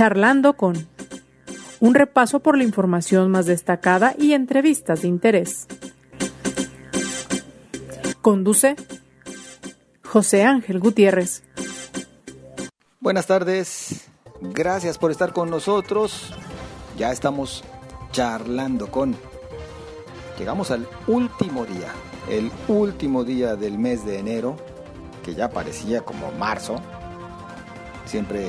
Charlando 0.00 0.54
con 0.54 0.88
un 1.78 1.92
repaso 1.92 2.40
por 2.40 2.56
la 2.56 2.64
información 2.64 3.30
más 3.30 3.44
destacada 3.44 4.14
y 4.18 4.32
entrevistas 4.32 5.02
de 5.02 5.08
interés. 5.08 5.66
Conduce 8.22 8.76
José 10.02 10.44
Ángel 10.44 10.80
Gutiérrez. 10.80 11.42
Buenas 12.98 13.26
tardes, 13.26 14.08
gracias 14.40 14.96
por 14.96 15.10
estar 15.10 15.34
con 15.34 15.50
nosotros. 15.50 16.32
Ya 16.96 17.12
estamos 17.12 17.62
charlando 18.10 18.90
con... 18.90 19.14
Llegamos 20.38 20.70
al 20.70 20.88
último 21.08 21.66
día, 21.66 21.92
el 22.30 22.50
último 22.68 23.22
día 23.22 23.54
del 23.54 23.78
mes 23.78 24.06
de 24.06 24.18
enero, 24.18 24.56
que 25.22 25.34
ya 25.34 25.50
parecía 25.50 26.00
como 26.00 26.32
marzo. 26.32 26.80
Siempre 28.06 28.48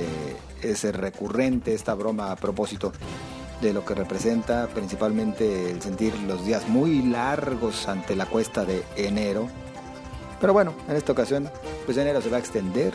es 0.62 0.84
recurrente 0.84 1.74
esta 1.74 1.94
broma 1.94 2.32
a 2.32 2.36
propósito 2.36 2.92
de 3.62 3.74
lo 3.74 3.86
que 3.86 3.94
representa 3.94 4.68
principalmente 4.68 5.70
el 5.70 5.82
sentir 5.82 6.18
los 6.22 6.46
días 6.46 6.68
muy 6.68 7.04
largos 7.04 7.88
ante 7.88 8.16
la 8.16 8.26
cuesta 8.26 8.66
de 8.66 8.84
enero. 8.96 9.48
Pero 10.40 10.54
bueno, 10.54 10.74
en 10.90 10.96
esta 10.96 11.12
ocasión, 11.12 11.50
pues 11.86 11.98
enero 11.98 12.22
se 12.22 12.30
va 12.30 12.38
a 12.38 12.40
extender 12.40 12.94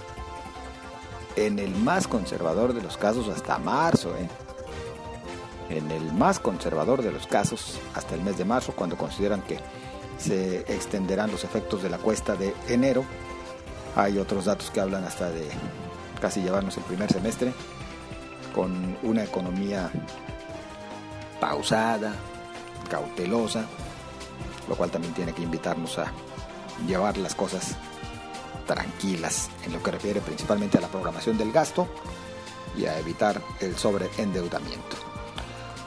en 1.36 1.58
el 1.58 1.74
más 1.76 2.08
conservador 2.08 2.74
de 2.74 2.82
los 2.82 2.96
casos 2.96 3.28
hasta 3.28 3.58
marzo. 3.58 4.10
¿eh? 4.16 4.28
En 5.70 5.90
el 5.92 6.12
más 6.12 6.40
conservador 6.40 7.02
de 7.02 7.12
los 7.12 7.26
casos 7.26 7.78
hasta 7.94 8.14
el 8.14 8.22
mes 8.22 8.36
de 8.36 8.44
marzo, 8.44 8.72
cuando 8.74 8.96
consideran 8.96 9.42
que 9.42 9.58
se 10.18 10.60
extenderán 10.60 11.30
los 11.30 11.44
efectos 11.44 11.82
de 11.82 11.90
la 11.90 11.98
cuesta 11.98 12.34
de 12.34 12.54
enero. 12.68 13.04
Hay 13.94 14.18
otros 14.18 14.46
datos 14.46 14.70
que 14.70 14.80
hablan 14.80 15.04
hasta 15.04 15.30
de 15.30 15.48
casi 16.20 16.42
llevarnos 16.42 16.76
el 16.76 16.84
primer 16.84 17.12
semestre 17.12 17.52
con 18.54 18.96
una 19.02 19.24
economía 19.24 19.90
pausada, 21.40 22.14
cautelosa, 22.90 23.66
lo 24.68 24.76
cual 24.76 24.90
también 24.90 25.14
tiene 25.14 25.32
que 25.32 25.42
invitarnos 25.42 25.98
a 25.98 26.12
llevar 26.86 27.16
las 27.18 27.34
cosas 27.34 27.76
tranquilas 28.66 29.50
en 29.64 29.72
lo 29.72 29.82
que 29.82 29.92
refiere 29.92 30.20
principalmente 30.20 30.78
a 30.78 30.80
la 30.80 30.88
programación 30.88 31.38
del 31.38 31.52
gasto 31.52 31.86
y 32.76 32.86
a 32.86 32.98
evitar 32.98 33.40
el 33.60 33.76
sobreendeudamiento. 33.76 34.96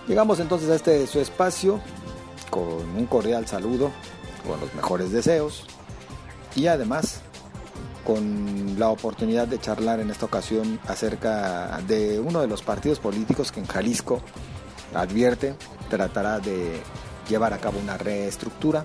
Llegamos 0.08 0.40
entonces 0.40 0.70
a 0.70 0.76
este 0.76 1.06
su 1.08 1.20
espacio 1.20 1.80
con 2.50 2.64
un 2.64 3.06
cordial 3.06 3.48
saludo, 3.48 3.92
con 4.48 4.60
los 4.60 4.74
mejores 4.74 5.12
deseos 5.12 5.66
y 6.56 6.68
además 6.68 7.22
con 8.06 8.78
la 8.78 8.90
oportunidad 8.90 9.48
de 9.48 9.60
charlar 9.60 10.00
en 10.00 10.10
esta 10.10 10.26
ocasión 10.26 10.80
acerca 10.88 11.80
de 11.88 12.20
uno 12.20 12.42
de 12.42 12.48
los 12.48 12.62
partidos 12.62 13.00
políticos 13.00 13.52
que 13.52 13.60
en 13.60 13.68
Jalisco 13.68 14.22
advierte 14.94 15.56
tratará 15.90 16.40
de 16.40 16.82
llevar 17.28 17.54
a 17.54 17.60
cabo 17.60 17.80
una 17.80 17.98
reestructura 17.98 18.84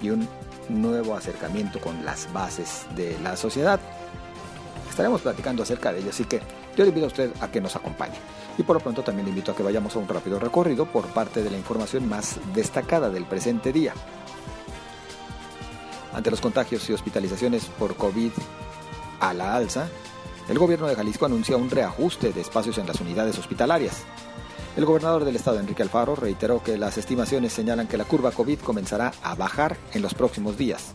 y 0.00 0.10
un 0.10 0.28
nuevo 0.68 1.14
acercamiento 1.14 1.80
con 1.80 2.04
las 2.04 2.32
bases 2.32 2.86
de 2.96 3.18
la 3.22 3.36
sociedad. 3.36 3.80
Estaremos 4.88 5.20
platicando 5.20 5.62
acerca 5.62 5.92
de 5.92 6.00
ello, 6.00 6.10
así 6.10 6.24
que 6.24 6.40
yo 6.76 6.84
le 6.84 6.88
invito 6.88 7.06
a 7.06 7.08
usted 7.08 7.30
a 7.40 7.48
que 7.48 7.60
nos 7.60 7.76
acompañe. 7.76 8.16
Y 8.58 8.62
por 8.62 8.76
lo 8.76 8.80
pronto 8.80 9.02
también 9.02 9.26
le 9.26 9.30
invito 9.30 9.52
a 9.52 9.56
que 9.56 9.62
vayamos 9.62 9.94
a 9.94 9.98
un 9.98 10.08
rápido 10.08 10.38
recorrido 10.38 10.86
por 10.86 11.06
parte 11.08 11.42
de 11.42 11.50
la 11.50 11.58
información 11.58 12.08
más 12.08 12.38
destacada 12.54 13.10
del 13.10 13.26
presente 13.26 13.72
día. 13.72 13.92
Ante 16.16 16.30
los 16.30 16.40
contagios 16.40 16.88
y 16.88 16.94
hospitalizaciones 16.94 17.66
por 17.78 17.94
COVID 17.94 18.30
a 19.20 19.34
la 19.34 19.54
alza, 19.54 19.86
el 20.48 20.58
gobierno 20.58 20.86
de 20.86 20.96
Jalisco 20.96 21.26
anuncia 21.26 21.58
un 21.58 21.68
reajuste 21.68 22.32
de 22.32 22.40
espacios 22.40 22.78
en 22.78 22.86
las 22.86 23.02
unidades 23.02 23.38
hospitalarias. 23.38 24.04
El 24.78 24.86
gobernador 24.86 25.26
del 25.26 25.36
estado, 25.36 25.60
Enrique 25.60 25.82
Alfaro, 25.82 26.16
reiteró 26.16 26.62
que 26.62 26.78
las 26.78 26.96
estimaciones 26.96 27.52
señalan 27.52 27.86
que 27.86 27.98
la 27.98 28.06
curva 28.06 28.30
COVID 28.30 28.60
comenzará 28.60 29.12
a 29.22 29.34
bajar 29.34 29.76
en 29.92 30.00
los 30.00 30.14
próximos 30.14 30.56
días. 30.56 30.94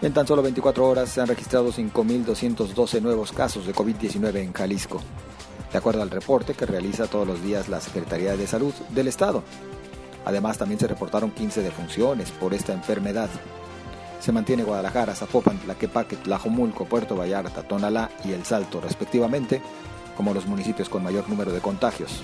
En 0.00 0.14
tan 0.14 0.28
solo 0.28 0.40
24 0.40 0.86
horas 0.86 1.08
se 1.08 1.20
han 1.20 1.26
registrado 1.26 1.72
5.212 1.72 3.02
nuevos 3.02 3.32
casos 3.32 3.66
de 3.66 3.74
COVID-19 3.74 4.36
en 4.36 4.52
Jalisco, 4.52 5.00
de 5.72 5.78
acuerdo 5.78 6.02
al 6.02 6.10
reporte 6.10 6.54
que 6.54 6.66
realiza 6.66 7.08
todos 7.08 7.26
los 7.26 7.42
días 7.42 7.68
la 7.68 7.80
Secretaría 7.80 8.36
de 8.36 8.46
Salud 8.46 8.74
del 8.90 9.08
Estado. 9.08 9.42
Además, 10.24 10.58
también 10.58 10.80
se 10.80 10.86
reportaron 10.86 11.30
15 11.30 11.62
defunciones 11.62 12.30
por 12.30 12.54
esta 12.54 12.72
enfermedad. 12.72 13.28
Se 14.20 14.32
mantiene 14.32 14.64
Guadalajara, 14.64 15.14
Zapopan, 15.14 15.58
Tlaquepaque, 15.58 16.16
Tlajomulco, 16.16 16.86
Puerto 16.86 17.16
Vallarta, 17.16 17.62
Tonalá 17.62 18.10
y 18.24 18.32
El 18.32 18.44
Salto, 18.44 18.80
respectivamente, 18.80 19.60
como 20.16 20.32
los 20.32 20.46
municipios 20.46 20.88
con 20.88 21.02
mayor 21.02 21.28
número 21.28 21.52
de 21.52 21.60
contagios. 21.60 22.22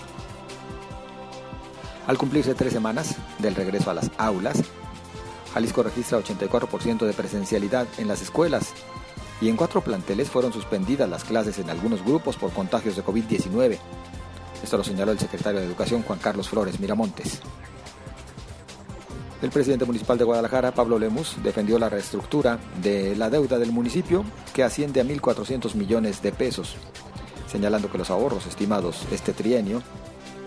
Al 2.07 2.17
cumplirse 2.19 2.55
tres 2.55 2.73
semanas 2.73 3.17
del 3.39 3.55
regreso 3.55 3.91
a 3.91 3.95
las 3.95 4.11
aulas, 4.17 4.63
Jalisco 5.53 5.83
registra 5.83 6.19
84% 6.19 7.07
de 7.07 7.13
presencialidad 7.13 7.87
en 7.99 8.09
las 8.09 8.23
escuelas 8.23 8.73
y 9.41 9.49
en 9.49 9.57
cuatro 9.57 9.81
planteles 9.81 10.31
fueron 10.31 10.53
suspendidas 10.53 11.09
las 11.09 11.25
clases 11.25 11.59
en 11.59 11.71
algunos 11.71 12.05
grupos 12.05 12.37
por 12.37 12.53
contagios 12.53 12.97
de 12.97 13.05
COVID-19. 13.05 13.79
Esto 14.63 14.77
lo 14.77 14.85
señaló 14.85 15.13
el 15.13 15.19
secretario 15.19 15.61
de 15.61 15.67
Educación 15.67 16.03
Juan 16.03 16.19
Carlos 16.19 16.49
Flores 16.49 16.79
Miramontes. 16.79 17.41
El 19.43 19.51
presidente 19.51 19.87
municipal 19.87 20.19
de 20.19 20.25
Guadalajara, 20.25 20.75
Pablo 20.75 20.99
Lemus, 20.99 21.43
defendió 21.43 21.79
la 21.79 21.89
reestructura 21.89 22.59
de 22.83 23.17
la 23.17 23.31
deuda 23.31 23.59
del 23.59 23.73
municipio, 23.73 24.23
que 24.53 24.63
asciende 24.63 25.01
a 25.01 25.05
1.400 25.05 25.75
millones 25.77 26.21
de 26.21 26.31
pesos, 26.31 26.77
señalando 27.47 27.91
que 27.91 27.97
los 27.97 28.11
ahorros 28.11 28.47
estimados 28.47 29.07
este 29.11 29.33
trienio, 29.33 29.83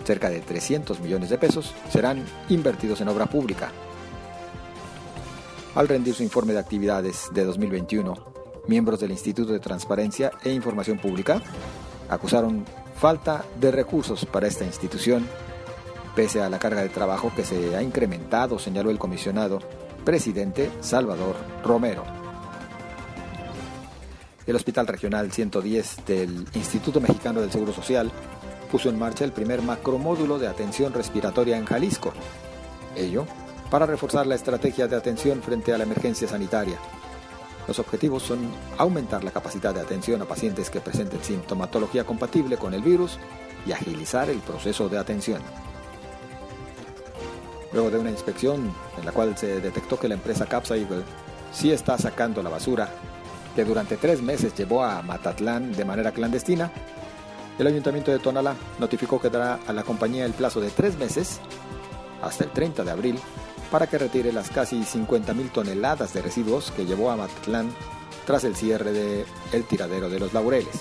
cerca 0.04 0.30
de 0.30 0.40
300 0.40 1.00
millones 1.00 1.28
de 1.28 1.38
pesos, 1.38 1.74
serán 1.90 2.24
invertidos 2.48 3.00
en 3.00 3.08
obra 3.08 3.26
pública. 3.26 3.72
Al 5.74 5.88
rendir 5.88 6.14
su 6.14 6.22
informe 6.22 6.52
de 6.52 6.60
actividades 6.60 7.30
de 7.32 7.44
2021, 7.44 8.14
miembros 8.68 9.00
del 9.00 9.10
Instituto 9.10 9.52
de 9.52 9.58
Transparencia 9.58 10.30
e 10.44 10.52
Información 10.52 10.98
Pública 10.98 11.42
acusaron 12.08 12.64
falta 12.96 13.44
de 13.58 13.72
recursos 13.72 14.24
para 14.24 14.46
esta 14.46 14.64
institución 14.64 15.26
pese 16.14 16.40
a 16.42 16.48
la 16.48 16.58
carga 16.58 16.82
de 16.82 16.88
trabajo 16.88 17.32
que 17.34 17.44
se 17.44 17.76
ha 17.76 17.82
incrementado, 17.82 18.58
señaló 18.58 18.90
el 18.90 18.98
comisionado 18.98 19.58
presidente 20.04 20.70
Salvador 20.80 21.36
Romero. 21.64 22.04
El 24.46 24.56
Hospital 24.56 24.86
Regional 24.86 25.32
110 25.32 26.04
del 26.06 26.46
Instituto 26.54 27.00
Mexicano 27.00 27.40
del 27.40 27.50
Seguro 27.50 27.72
Social 27.72 28.10
puso 28.70 28.90
en 28.90 28.98
marcha 28.98 29.24
el 29.24 29.32
primer 29.32 29.62
macromódulo 29.62 30.38
de 30.38 30.48
atención 30.48 30.92
respiratoria 30.92 31.56
en 31.56 31.64
Jalisco. 31.64 32.12
Ello 32.94 33.26
para 33.70 33.86
reforzar 33.86 34.26
la 34.26 34.34
estrategia 34.34 34.86
de 34.86 34.96
atención 34.96 35.42
frente 35.42 35.72
a 35.72 35.78
la 35.78 35.84
emergencia 35.84 36.28
sanitaria. 36.28 36.78
Los 37.66 37.78
objetivos 37.78 38.22
son 38.22 38.38
aumentar 38.76 39.24
la 39.24 39.30
capacidad 39.30 39.74
de 39.74 39.80
atención 39.80 40.20
a 40.20 40.26
pacientes 40.26 40.68
que 40.68 40.80
presenten 40.80 41.24
sintomatología 41.24 42.04
compatible 42.04 42.58
con 42.58 42.74
el 42.74 42.82
virus 42.82 43.18
y 43.66 43.72
agilizar 43.72 44.28
el 44.28 44.38
proceso 44.38 44.90
de 44.90 44.98
atención 44.98 45.40
luego 47.74 47.90
de 47.90 47.98
una 47.98 48.10
inspección 48.10 48.72
en 48.96 49.04
la 49.04 49.12
cual 49.12 49.36
se 49.36 49.60
detectó 49.60 49.98
que 49.98 50.08
la 50.08 50.14
empresa 50.14 50.46
Capsule 50.46 50.86
sí 51.52 51.72
está 51.72 51.98
sacando 51.98 52.42
la 52.42 52.48
basura 52.48 52.88
que 53.54 53.64
durante 53.64 53.96
tres 53.96 54.22
meses 54.22 54.54
llevó 54.54 54.82
a 54.82 55.02
Matatlán 55.02 55.72
de 55.72 55.84
manera 55.84 56.12
clandestina, 56.12 56.72
el 57.58 57.66
ayuntamiento 57.66 58.10
de 58.10 58.18
Tonalá 58.18 58.56
notificó 58.80 59.20
que 59.20 59.30
dará 59.30 59.60
a 59.66 59.72
la 59.72 59.84
compañía 59.84 60.24
el 60.24 60.32
plazo 60.32 60.60
de 60.60 60.70
tres 60.70 60.96
meses, 60.98 61.40
hasta 62.20 62.44
el 62.44 62.50
30 62.50 62.82
de 62.82 62.90
abril, 62.90 63.18
para 63.70 63.86
que 63.86 63.98
retire 63.98 64.32
las 64.32 64.50
casi 64.50 64.80
50.000 64.80 65.52
toneladas 65.52 66.12
de 66.14 66.22
residuos 66.22 66.72
que 66.72 66.86
llevó 66.86 67.10
a 67.10 67.16
Matatlán 67.16 67.72
tras 68.26 68.42
el 68.44 68.56
cierre 68.56 68.92
del 68.92 69.26
el 69.52 69.64
tiradero 69.64 70.08
de 70.08 70.18
los 70.18 70.32
laureles 70.32 70.80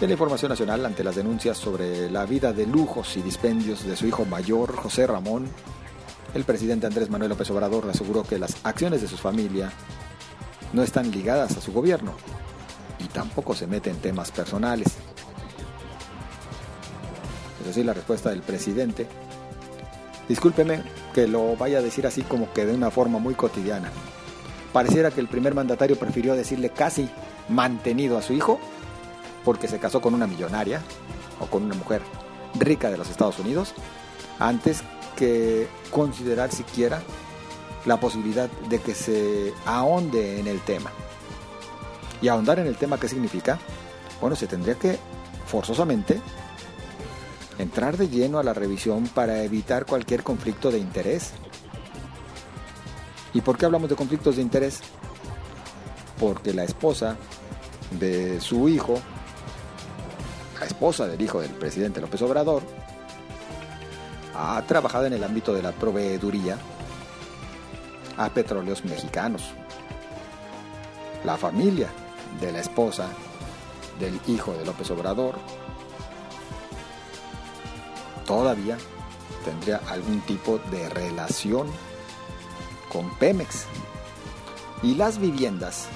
de 0.00 0.06
la 0.06 0.12
información 0.12 0.50
nacional 0.50 0.84
ante 0.84 1.02
las 1.02 1.16
denuncias 1.16 1.56
sobre 1.56 2.10
la 2.10 2.26
vida 2.26 2.52
de 2.52 2.66
lujos 2.66 3.16
y 3.16 3.22
dispendios 3.22 3.84
de 3.84 3.96
su 3.96 4.06
hijo 4.06 4.26
mayor, 4.26 4.76
José 4.76 5.06
Ramón, 5.06 5.48
el 6.34 6.44
presidente 6.44 6.86
Andrés 6.86 7.08
Manuel 7.08 7.30
López 7.30 7.50
Obrador 7.50 7.88
aseguró 7.88 8.22
que 8.22 8.38
las 8.38 8.56
acciones 8.62 9.00
de 9.00 9.08
su 9.08 9.16
familia 9.16 9.72
no 10.74 10.82
están 10.82 11.10
ligadas 11.10 11.56
a 11.56 11.62
su 11.62 11.72
gobierno 11.72 12.12
y 12.98 13.04
tampoco 13.04 13.54
se 13.54 13.66
mete 13.66 13.88
en 13.88 13.96
temas 13.96 14.30
personales. 14.30 14.88
Es 17.60 17.66
decir, 17.66 17.86
la 17.86 17.94
respuesta 17.94 18.28
del 18.28 18.42
presidente, 18.42 19.06
discúlpeme 20.28 20.82
que 21.14 21.26
lo 21.26 21.56
vaya 21.56 21.78
a 21.78 21.82
decir 21.82 22.06
así 22.06 22.20
como 22.20 22.52
que 22.52 22.66
de 22.66 22.74
una 22.74 22.90
forma 22.90 23.18
muy 23.18 23.34
cotidiana. 23.34 23.90
Pareciera 24.74 25.10
que 25.10 25.22
el 25.22 25.28
primer 25.28 25.54
mandatario 25.54 25.98
prefirió 25.98 26.34
decirle 26.34 26.68
casi 26.68 27.08
mantenido 27.48 28.18
a 28.18 28.22
su 28.22 28.34
hijo 28.34 28.60
porque 29.46 29.68
se 29.68 29.78
casó 29.78 30.00
con 30.00 30.12
una 30.12 30.26
millonaria 30.26 30.82
o 31.38 31.46
con 31.46 31.62
una 31.62 31.76
mujer 31.76 32.02
rica 32.58 32.90
de 32.90 32.98
los 32.98 33.08
Estados 33.08 33.38
Unidos, 33.38 33.74
antes 34.40 34.82
que 35.14 35.68
considerar 35.92 36.50
siquiera 36.50 37.00
la 37.84 38.00
posibilidad 38.00 38.50
de 38.68 38.80
que 38.80 38.92
se 38.92 39.54
ahonde 39.64 40.40
en 40.40 40.48
el 40.48 40.60
tema. 40.62 40.90
Y 42.20 42.26
ahondar 42.26 42.58
en 42.58 42.66
el 42.66 42.76
tema, 42.76 42.98
¿qué 42.98 43.08
significa? 43.08 43.60
bueno, 44.20 44.34
se 44.34 44.48
tendría 44.48 44.74
que 44.74 44.98
forzosamente 45.46 46.20
entrar 47.58 47.96
de 47.96 48.08
lleno 48.08 48.40
a 48.40 48.42
la 48.42 48.52
revisión 48.52 49.06
para 49.06 49.44
evitar 49.44 49.86
cualquier 49.86 50.24
conflicto 50.24 50.72
de 50.72 50.78
interés. 50.78 51.34
¿Y 53.32 53.42
por 53.42 53.56
qué 53.56 53.66
hablamos 53.66 53.88
de 53.90 53.94
conflictos 53.94 54.36
de 54.36 54.42
interés? 54.42 54.80
Porque 56.18 56.52
la 56.52 56.64
esposa 56.64 57.16
de 57.92 58.40
su 58.40 58.68
hijo, 58.68 58.98
esposa 60.66 61.06
del 61.06 61.20
hijo 61.20 61.40
del 61.40 61.50
presidente 61.50 62.00
López 62.00 62.20
Obrador, 62.22 62.62
ha 64.34 64.62
trabajado 64.66 65.06
en 65.06 65.14
el 65.14 65.24
ámbito 65.24 65.54
de 65.54 65.62
la 65.62 65.72
proveeduría 65.72 66.58
a 68.16 68.28
petróleos 68.30 68.84
mexicanos. 68.84 69.42
La 71.24 71.36
familia 71.36 71.88
de 72.40 72.52
la 72.52 72.60
esposa 72.60 73.08
del 73.98 74.20
hijo 74.26 74.52
de 74.52 74.64
López 74.64 74.90
Obrador 74.90 75.36
todavía 78.26 78.76
tendría 79.44 79.80
algún 79.88 80.20
tipo 80.22 80.58
de 80.70 80.88
relación 80.90 81.68
con 82.92 83.10
Pemex. 83.18 83.64
Y 84.82 84.94
las 84.94 85.18
viviendas, 85.18 85.88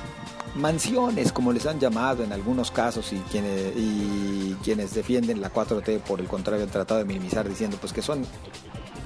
mansiones 0.55 1.33
como 1.33 1.53
les 1.53 1.67
han 1.67 1.79
llamado 1.79 2.25
en 2.25 2.33
algunos 2.33 2.71
casos 2.71 3.13
y 3.13 3.19
quienes, 3.31 4.95
defienden 4.95 5.41
la 5.41 5.53
4T 5.53 6.01
por 6.01 6.21
el 6.21 6.27
contrario 6.27 6.65
han 6.65 6.71
tratado 6.71 6.99
de 6.99 7.07
minimizar 7.07 7.49
diciendo 7.49 7.77
pues 7.81 7.93
que 7.93 8.03
son 8.03 8.25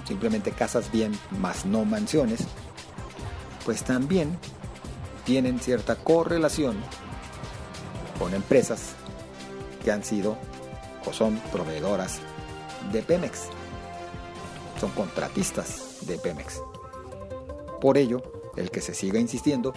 simplemente 0.06 0.52
casas 0.52 0.90
bien, 0.90 1.12
más 1.38 1.64
no 1.64 1.84
mansiones, 1.84 2.40
pues 3.64 3.84
también 3.84 4.38
tienen 5.24 5.58
cierta 5.58 5.96
correlación 5.96 6.76
con 8.18 8.34
empresas 8.34 8.94
que 9.82 9.90
han 9.90 10.04
sido 10.04 10.36
o 11.06 11.12
son 11.12 11.38
proveedoras 11.52 12.20
de 12.92 13.02
Pemex. 13.02 13.48
Son 14.80 14.90
contratistas 14.90 16.06
de 16.06 16.18
Pemex. 16.18 16.60
Por 17.80 17.98
ello, 17.98 18.22
el 18.56 18.70
que 18.70 18.80
se 18.80 18.94
siga 18.94 19.18
insistiendo 19.18 19.72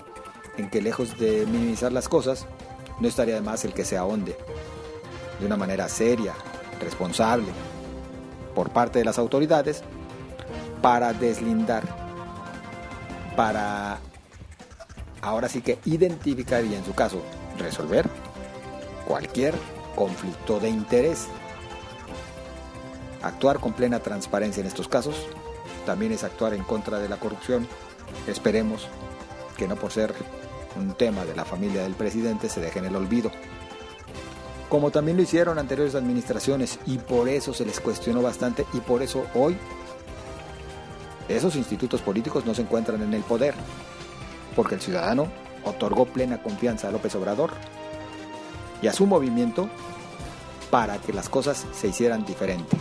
en 0.57 0.69
que 0.69 0.81
lejos 0.81 1.17
de 1.17 1.45
minimizar 1.45 1.91
las 1.91 2.09
cosas, 2.09 2.47
no 2.99 3.07
estaría 3.07 3.35
de 3.35 3.41
más 3.41 3.63
el 3.65 3.73
que 3.73 3.85
se 3.85 3.97
ahonde 3.97 4.37
de 5.39 5.45
una 5.45 5.57
manera 5.57 5.87
seria, 5.87 6.33
responsable, 6.79 7.47
por 8.55 8.71
parte 8.71 8.99
de 8.99 9.05
las 9.05 9.19
autoridades, 9.19 9.83
para 10.81 11.13
deslindar, 11.13 11.83
para 13.35 13.99
ahora 15.21 15.49
sí 15.49 15.61
que 15.61 15.79
identificar 15.85 16.63
y 16.63 16.73
en 16.73 16.85
su 16.85 16.93
caso 16.93 17.21
resolver 17.59 18.07
cualquier 19.07 19.53
conflicto 19.95 20.59
de 20.59 20.69
interés. 20.69 21.27
Actuar 23.21 23.59
con 23.59 23.73
plena 23.73 23.99
transparencia 23.99 24.61
en 24.61 24.67
estos 24.67 24.87
casos 24.87 25.15
también 25.85 26.11
es 26.11 26.23
actuar 26.23 26.53
en 26.53 26.63
contra 26.63 26.99
de 26.99 27.09
la 27.09 27.17
corrupción. 27.17 27.67
Esperemos 28.27 28.87
que 29.57 29.67
no 29.67 29.75
por 29.75 29.91
ser 29.91 30.13
un 30.77 30.93
tema 30.93 31.25
de 31.25 31.35
la 31.35 31.45
familia 31.45 31.83
del 31.83 31.93
presidente 31.93 32.49
se 32.49 32.61
deje 32.61 32.79
en 32.79 32.85
el 32.85 32.95
olvido. 32.95 33.31
Como 34.69 34.91
también 34.91 35.17
lo 35.17 35.23
hicieron 35.23 35.59
anteriores 35.59 35.95
administraciones 35.95 36.79
y 36.85 36.97
por 36.97 37.29
eso 37.29 37.53
se 37.53 37.65
les 37.65 37.79
cuestionó 37.79 38.21
bastante 38.21 38.65
y 38.73 38.79
por 38.79 39.01
eso 39.01 39.25
hoy 39.33 39.57
esos 41.29 41.55
institutos 41.55 42.01
políticos 42.01 42.45
no 42.45 42.53
se 42.53 42.61
encuentran 42.61 43.01
en 43.01 43.13
el 43.13 43.23
poder, 43.23 43.53
porque 44.55 44.75
el 44.75 44.81
ciudadano 44.81 45.27
otorgó 45.63 46.05
plena 46.05 46.41
confianza 46.41 46.87
a 46.87 46.91
López 46.91 47.15
Obrador 47.15 47.51
y 48.81 48.87
a 48.87 48.93
su 48.93 49.05
movimiento 49.05 49.69
para 50.69 50.97
que 50.97 51.13
las 51.13 51.29
cosas 51.29 51.65
se 51.73 51.87
hicieran 51.87 52.25
diferente. 52.25 52.77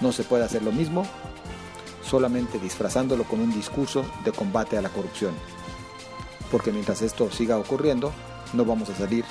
No 0.00 0.12
se 0.12 0.24
puede 0.24 0.44
hacer 0.44 0.62
lo 0.62 0.72
mismo 0.72 1.06
solamente 2.02 2.58
disfrazándolo 2.58 3.24
con 3.24 3.40
un 3.40 3.52
discurso 3.52 4.04
de 4.24 4.32
combate 4.32 4.78
a 4.78 4.82
la 4.82 4.88
corrupción. 4.88 5.34
Porque 6.50 6.72
mientras 6.72 7.02
esto 7.02 7.30
siga 7.30 7.58
ocurriendo, 7.58 8.12
no 8.52 8.64
vamos 8.64 8.90
a 8.90 8.94
salir 8.94 9.24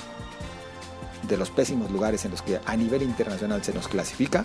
de 1.26 1.36
los 1.36 1.50
pésimos 1.50 1.90
lugares 1.90 2.24
en 2.24 2.30
los 2.30 2.42
que 2.42 2.60
a 2.64 2.76
nivel 2.76 3.02
internacional 3.02 3.64
se 3.64 3.72
nos 3.72 3.88
clasifica 3.88 4.44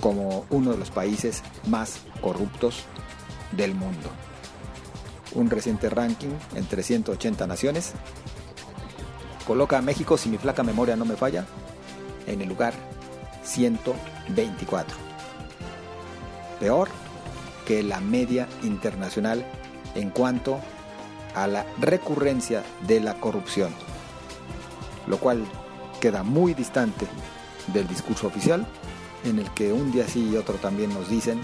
como 0.00 0.46
uno 0.50 0.72
de 0.72 0.78
los 0.78 0.90
países 0.90 1.42
más 1.66 2.00
corruptos 2.20 2.84
del 3.52 3.74
mundo. 3.74 4.10
Un 5.34 5.50
reciente 5.50 5.90
ranking 5.90 6.32
entre 6.54 6.82
180 6.82 7.46
naciones 7.46 7.92
coloca 9.46 9.78
a 9.78 9.82
México, 9.82 10.16
si 10.16 10.28
mi 10.28 10.38
flaca 10.38 10.62
memoria 10.62 10.96
no 10.96 11.04
me 11.04 11.16
falla, 11.16 11.44
en 12.26 12.40
el 12.40 12.48
lugar 12.48 12.74
124. 13.44 14.96
Peor 16.60 16.88
que 17.66 17.82
la 17.82 18.00
media 18.00 18.48
internacional 18.62 19.44
en 19.94 20.10
cuanto 20.10 20.54
a 20.54 20.75
la 21.46 21.66
recurrencia 21.78 22.62
de 22.86 23.00
la 23.00 23.20
corrupción, 23.20 23.74
lo 25.06 25.18
cual 25.18 25.44
queda 26.00 26.22
muy 26.22 26.54
distante 26.54 27.06
del 27.68 27.86
discurso 27.88 28.28
oficial 28.28 28.66
en 29.24 29.38
el 29.38 29.50
que 29.50 29.72
un 29.72 29.92
día 29.92 30.06
sí 30.08 30.30
y 30.30 30.36
otro 30.36 30.54
también 30.54 30.94
nos 30.94 31.08
dicen 31.08 31.40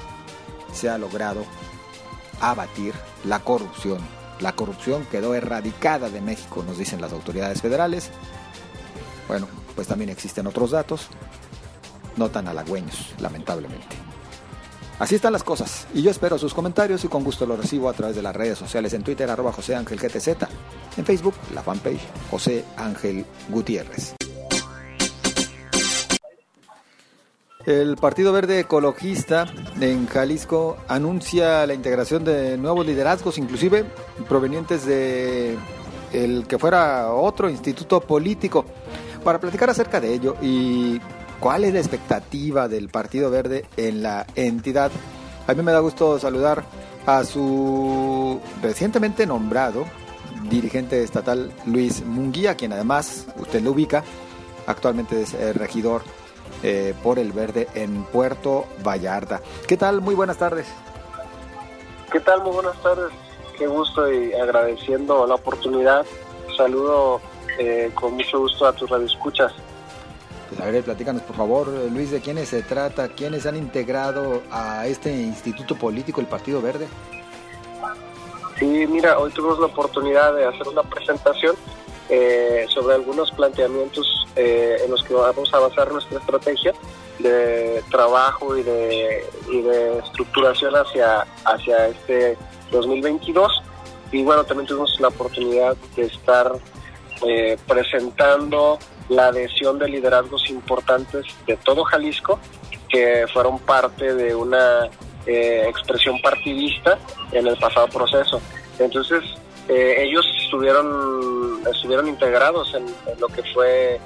se 0.73 0.89
ha 0.89 0.97
logrado 0.99 1.45
abatir 2.41 2.95
la 3.25 3.41
corrupción 3.41 4.01
la 4.43 4.53
corrupción 4.53 5.07
quedó 5.07 5.35
erradicada 5.35 6.11
de 6.11 6.21
México, 6.21 6.65
nos 6.67 6.77
dicen 6.77 7.01
las 7.01 7.13
autoridades 7.13 7.63
federales. 7.63 8.11
Bueno, 9.29 9.47
pues 9.77 9.87
también 9.87 10.11
existen 10.11 10.49
otros 10.49 10.73
datos, 10.73 11.07
no 12.17 12.29
tan 12.29 12.49
halagüeños, 12.49 13.15
lamentablemente. 13.21 14.12
Así 15.03 15.17
están 15.17 15.33
las 15.33 15.43
cosas, 15.43 15.89
y 15.93 16.01
yo 16.01 16.13
espero 16.13 16.39
sus 16.39 16.55
comentarios 16.55 17.03
y 17.03 17.09
con 17.09 17.25
gusto 17.25 17.45
los 17.45 17.59
recibo 17.59 17.89
a 17.89 17.93
través 17.93 18.15
de 18.15 18.23
las 18.23 18.37
redes 18.37 18.57
sociales 18.57 18.93
en 18.93 19.03
Twitter, 19.03 19.29
arroba 19.29 19.51
José 19.51 19.75
Ángel 19.75 19.99
GTZ, 19.99 20.29
en 20.97 21.05
Facebook, 21.05 21.35
la 21.53 21.61
fanpage 21.61 21.99
José 22.31 22.65
Ángel 22.77 23.27
Gutiérrez. 23.49 24.15
El 27.67 27.97
Partido 27.97 28.33
Verde 28.33 28.61
Ecologista 28.61 29.53
en 29.81 30.07
Jalisco 30.07 30.77
anuncia 30.87 31.67
la 31.67 31.75
integración 31.75 32.23
de 32.23 32.57
nuevos 32.57 32.87
liderazgos, 32.87 33.39
inclusive 33.39 33.85
provenientes 34.29 34.87
de 34.87 35.59
el 36.13 36.47
que 36.47 36.61
fuera 36.61 37.13
otro 37.13 37.51
instituto 37.51 38.01
político, 38.03 38.65
para 39.25 39.41
platicar 39.41 39.69
acerca 39.69 40.01
de 40.01 40.15
ello 40.15 40.37
y 40.41 41.01
cuál 41.43 41.65
es 41.65 41.73
la 41.75 41.81
expectativa 41.81 42.69
del 42.69 42.89
Partido 42.89 43.29
Verde 43.29 43.67
en 43.77 44.01
la 44.01 44.25
entidad. 44.37 44.93
A 45.49 45.55
mí 45.55 45.63
me 45.63 45.73
da 45.73 45.81
gusto 45.81 46.17
saludar 46.21 46.63
a 47.05 47.25
su 47.25 48.41
recientemente 48.63 49.27
nombrado 49.27 49.85
dirigente 50.49 51.03
estatal 51.03 51.53
Luis 51.67 52.05
Munguía, 52.07 52.55
quien 52.55 52.73
además 52.73 53.27
usted 53.37 53.61
lo 53.61 53.73
ubica, 53.73 54.05
actualmente 54.69 55.21
es 55.21 55.35
el 55.35 55.55
regidor 55.55 56.03
eh, 56.63 56.95
por 57.03 57.19
el 57.19 57.33
verde 57.33 57.67
en 57.75 58.05
Puerto 58.05 58.67
Vallarta. 58.87 59.41
¿Qué 59.67 59.77
tal? 59.77 60.01
Muy 60.01 60.15
buenas 60.15 60.37
tardes. 60.37 60.69
¿Qué 62.13 62.21
tal? 62.21 62.43
Muy 62.45 62.53
buenas 62.53 62.81
tardes. 62.83 63.11
Qué 63.59 63.67
gusto 63.67 64.13
y 64.13 64.33
agradeciendo 64.35 65.27
la 65.27 65.35
oportunidad. 65.35 66.07
Saludo 66.57 67.21
eh, 67.59 67.91
con 67.97 68.15
mucho 68.15 68.39
gusto 68.39 68.65
a 68.65 68.73
tus 68.73 68.89
radioescuchas. 68.89 69.53
Pues 70.53 70.69
a 70.69 70.71
ver, 70.71 70.85
platícanos 70.85 71.23
por 71.23 71.35
favor, 71.35 71.69
Luis, 71.91 72.11
de 72.11 72.21
quiénes 72.21 72.51
se 72.51 72.63
trata, 72.63 73.09
quiénes 73.09 73.47
han 73.47 73.57
integrado 73.57 74.43
a 74.51 74.87
este 74.87 75.11
instituto 75.11 75.77
político, 75.77 76.21
el 76.21 76.27
Partido 76.27 76.61
Verde. 76.61 76.89
Sí, 78.59 78.87
mira, 78.87 79.19
hoy 79.19 79.31
tuvimos 79.31 79.59
la 79.61 79.67
oportunidad 79.67 80.35
de 80.35 80.45
hacer 80.45 80.69
una 80.69 80.83
presentación 80.83 81.57
eh, 82.11 82.67
sobre 82.69 82.97
algunos 82.97 83.31
planteamientos 83.31 84.27
eh, 84.37 84.77
en 84.85 84.91
los 84.91 85.03
que 85.05 85.15
vamos 85.15 85.55
a 85.55 85.59
basar 85.59 85.91
nuestra 85.91 86.19
estrategia 86.19 86.75
de 87.19 87.83
trabajo 87.91 88.55
y 88.55 88.63
de, 88.63 89.25
de 89.49 89.99
estructuración 90.05 90.75
hacia, 90.75 91.27
hacia 91.47 91.89
este 91.89 92.37
2022. 92.71 93.63
Y 94.11 94.23
bueno, 94.23 94.45
también 94.45 94.67
tuvimos 94.67 95.01
la 95.01 95.09
oportunidad 95.09 95.75
de 95.97 96.03
estar 96.03 96.53
eh, 97.27 97.57
presentando 97.67 98.79
la 99.17 99.29
adhesión 99.29 99.79
de 99.79 99.89
liderazgos 99.89 100.49
importantes 100.51 101.27
de 101.47 101.57
todo 101.57 101.85
Jalisco 101.85 102.39
que 102.89 103.27
fueron 103.33 103.59
parte 103.59 104.15
de 104.15 104.35
una 104.35 104.89
expresión 105.25 106.21
partidista 106.21 106.99
en 107.31 107.47
el 107.47 107.57
pasado 107.57 107.89
proceso. 107.89 108.41
Entonces, 108.79 109.23
ellos 109.69 110.27
estuvieron, 110.45 111.63
estuvieron 111.73 112.09
integrados 112.09 112.75
en, 112.75 112.87
lo 113.19 113.29
que 113.29 113.43
fue 113.55 114.01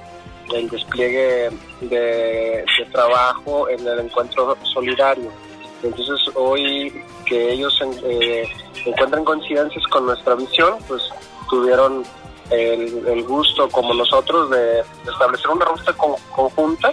el 0.54 0.68
despliegue 0.68 1.50
de, 1.80 2.64
trabajo 2.92 3.68
en 3.68 3.86
el 3.86 4.00
encuentro 4.00 4.56
solidario. 4.62 5.30
Entonces 5.82 6.34
hoy 6.34 7.02
que 7.26 7.52
ellos 7.52 7.78
eh, 8.04 8.48
encuentran 8.84 9.24
coincidencias 9.24 9.84
con 9.88 10.06
nuestra 10.06 10.34
visión, 10.34 10.78
pues 10.88 11.02
tuvieron 11.50 12.04
el, 12.50 13.24
gusto 13.24 13.68
como 13.68 13.94
nosotros 13.94 14.50
de, 14.50 14.80
establecer 15.10 15.48
una 15.50 15.64
ruta 15.64 15.92
conjunta 15.94 16.92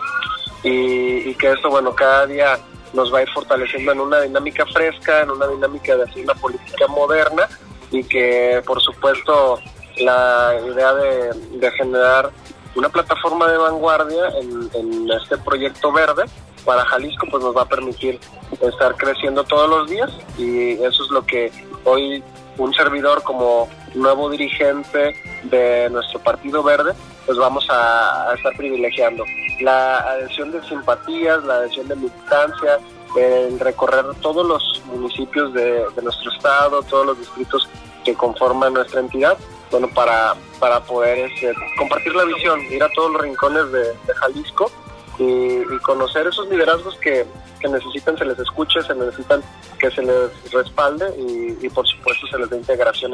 y, 0.63 1.33
que 1.36 1.51
esto, 1.51 1.69
bueno, 1.69 1.93
cada 1.93 2.25
día 2.25 2.60
nos 2.93 3.13
va 3.13 3.19
a 3.19 3.22
ir 3.24 3.29
fortaleciendo 3.33 3.91
en 3.91 4.00
una 4.00 4.22
dinámica 4.22 4.65
fresca, 4.67 5.22
en 5.22 5.31
una 5.31 5.48
dinámica 5.48 5.95
de 5.95 6.03
hacer 6.03 6.24
una 6.24 6.36
política 6.36 6.88
moderna 6.88 7.48
y 7.91 8.03
que, 8.03 8.62
por 8.65 8.81
supuesto, 8.81 9.60
la 9.98 10.55
idea 10.65 10.93
de, 10.93 11.72
generar 11.77 12.31
una 12.75 12.89
plataforma 12.89 13.48
de 13.51 13.57
vanguardia 13.57 14.29
en, 14.39 14.69
en, 14.74 15.12
este 15.12 15.38
proyecto 15.38 15.91
verde 15.91 16.24
para 16.65 16.86
Jalisco 16.86 17.27
pues 17.29 17.43
nos 17.43 17.55
va 17.55 17.63
a 17.63 17.67
permitir 17.67 18.19
estar 18.62 18.95
creciendo 18.95 19.43
todos 19.43 19.69
los 19.69 19.89
días 19.89 20.10
y 20.38 20.72
eso 20.74 21.03
es 21.03 21.12
lo 21.12 21.25
que 21.25 21.51
hoy 21.83 22.24
un 22.57 22.74
servidor 22.74 23.22
como 23.24 23.69
nuevo 23.96 24.30
dirigente 24.30 25.16
de 25.44 25.90
nuestro 25.90 26.20
Partido 26.20 26.64
Verde, 26.64 26.94
pues 27.26 27.38
vamos 27.38 27.66
a, 27.70 28.34
estar 28.36 28.56
privilegiando. 28.56 29.24
La 29.62 29.98
adhesión 30.00 30.52
de 30.52 30.62
simpatías, 30.64 31.44
la 31.44 31.56
adhesión 31.56 31.88
de 31.88 31.96
militancia, 31.96 32.80
el 33.18 33.60
recorrer 33.60 34.06
todos 34.22 34.46
los 34.46 34.82
municipios 34.86 35.54
de, 35.54 35.86
nuestro 36.02 36.32
estado, 36.32 36.82
todos 36.84 37.06
los 37.06 37.20
distritos 37.20 37.70
que 38.04 38.14
conforman 38.16 38.74
nuestra 38.74 39.00
entidad, 39.00 39.38
bueno, 39.72 39.88
para, 39.94 40.34
para 40.60 40.80
poder 40.82 41.32
este, 41.32 41.54
compartir 41.78 42.14
la 42.16 42.26
visión, 42.26 42.60
ir 42.70 42.84
a 42.84 42.90
todos 42.90 43.12
los 43.12 43.22
rincones 43.22 43.72
de 43.72 44.14
Jalisco 44.16 44.72
y, 45.20 45.63
conocer 45.79 46.27
esos 46.27 46.48
liderazgos 46.50 46.98
que, 46.98 47.25
necesitan 47.63 48.17
se 48.17 48.25
les 48.25 48.38
escuche, 48.39 48.82
se 48.82 48.93
necesitan 48.93 49.41
que 49.79 49.89
se 49.89 50.01
les 50.01 50.51
respalde 50.51 51.05
y, 51.17 51.70
por 51.70 51.88
supuesto 51.88 52.27
se 52.27 52.38
les 52.38 52.50
dé 52.50 52.58
integración 52.58 53.13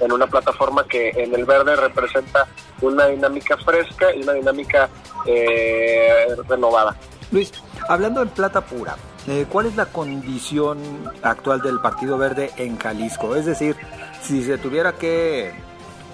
en, 0.00 0.12
una 0.12 0.26
plataforma 0.26 0.84
que 0.84 1.08
en 1.10 1.34
el 1.34 1.46
verde 1.46 1.74
representa 1.76 2.46
una 2.82 3.06
dinámica 3.06 3.56
fresca 3.56 4.14
y 4.14 4.22
una 4.22 4.34
dinámica 4.34 4.90
eh, 5.24 6.26
renovada. 6.46 6.94
Luis, 7.30 7.52
hablando 7.88 8.20
en 8.20 8.28
plata 8.28 8.60
pura, 8.60 8.96
eh, 9.26 9.46
¿cuál 9.48 9.66
es 9.66 9.76
la 9.76 9.86
condición 9.86 10.78
actual 11.22 11.62
del 11.62 11.80
Partido 11.80 12.18
Verde 12.18 12.50
en 12.58 12.78
Jalisco? 12.78 13.34
Es 13.34 13.46
decir, 13.46 13.76
si 14.22 14.44
se 14.44 14.58
tuviera 14.58 14.92
que 14.92 15.52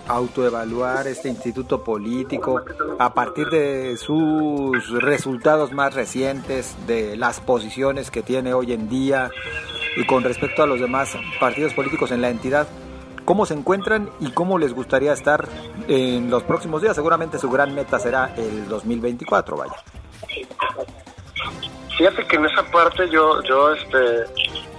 autoevaluar 0.09 1.07
este 1.07 1.29
instituto 1.29 1.83
político 1.83 2.63
a 2.99 3.15
partir 3.15 3.49
de 3.49 3.97
sus 3.97 4.91
resultados 5.01 5.73
más 5.73 5.95
recientes, 5.95 6.77
de 6.87 7.17
las 7.17 7.41
posiciones 7.41 8.11
que 8.11 8.23
tiene 8.23 8.55
hoy 8.55 8.73
en 8.73 8.89
día 8.89 9.31
y 9.97 10.05
con 10.07 10.25
respecto 10.25 10.63
a 10.63 10.67
los 10.67 10.81
demás 10.81 11.17
partidos 11.39 11.75
políticos 11.75 12.11
en 12.13 12.21
la 12.21 12.31
entidad, 12.31 12.67
cómo 13.25 13.47
se 13.47 13.55
encuentran 13.55 14.11
y 14.21 14.31
cómo 14.31 14.59
les 14.59 14.73
gustaría 14.75 15.13
estar 15.13 15.49
en 15.89 16.31
los 16.31 16.43
próximos 16.43 16.83
días. 16.83 16.95
Seguramente 16.95 17.39
su 17.39 17.51
gran 17.51 17.75
meta 17.75 17.99
será 17.99 18.35
el 18.37 18.69
2024, 18.69 19.57
vaya. 19.57 19.75
Fíjate 21.97 22.27
que 22.27 22.37
en 22.37 22.47
esa 22.47 22.65
parte 22.71 23.09
yo, 23.11 23.43
yo 23.43 23.73
este, 23.75 24.25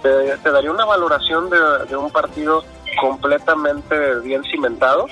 te, 0.01 0.51
daría 0.51 0.71
una 0.71 0.85
valoración 0.85 1.49
de, 1.49 1.57
de 1.87 1.95
un 1.95 2.11
partido 2.11 2.63
completamente 2.99 4.19
bien 4.19 4.43
cimentado, 4.43 5.07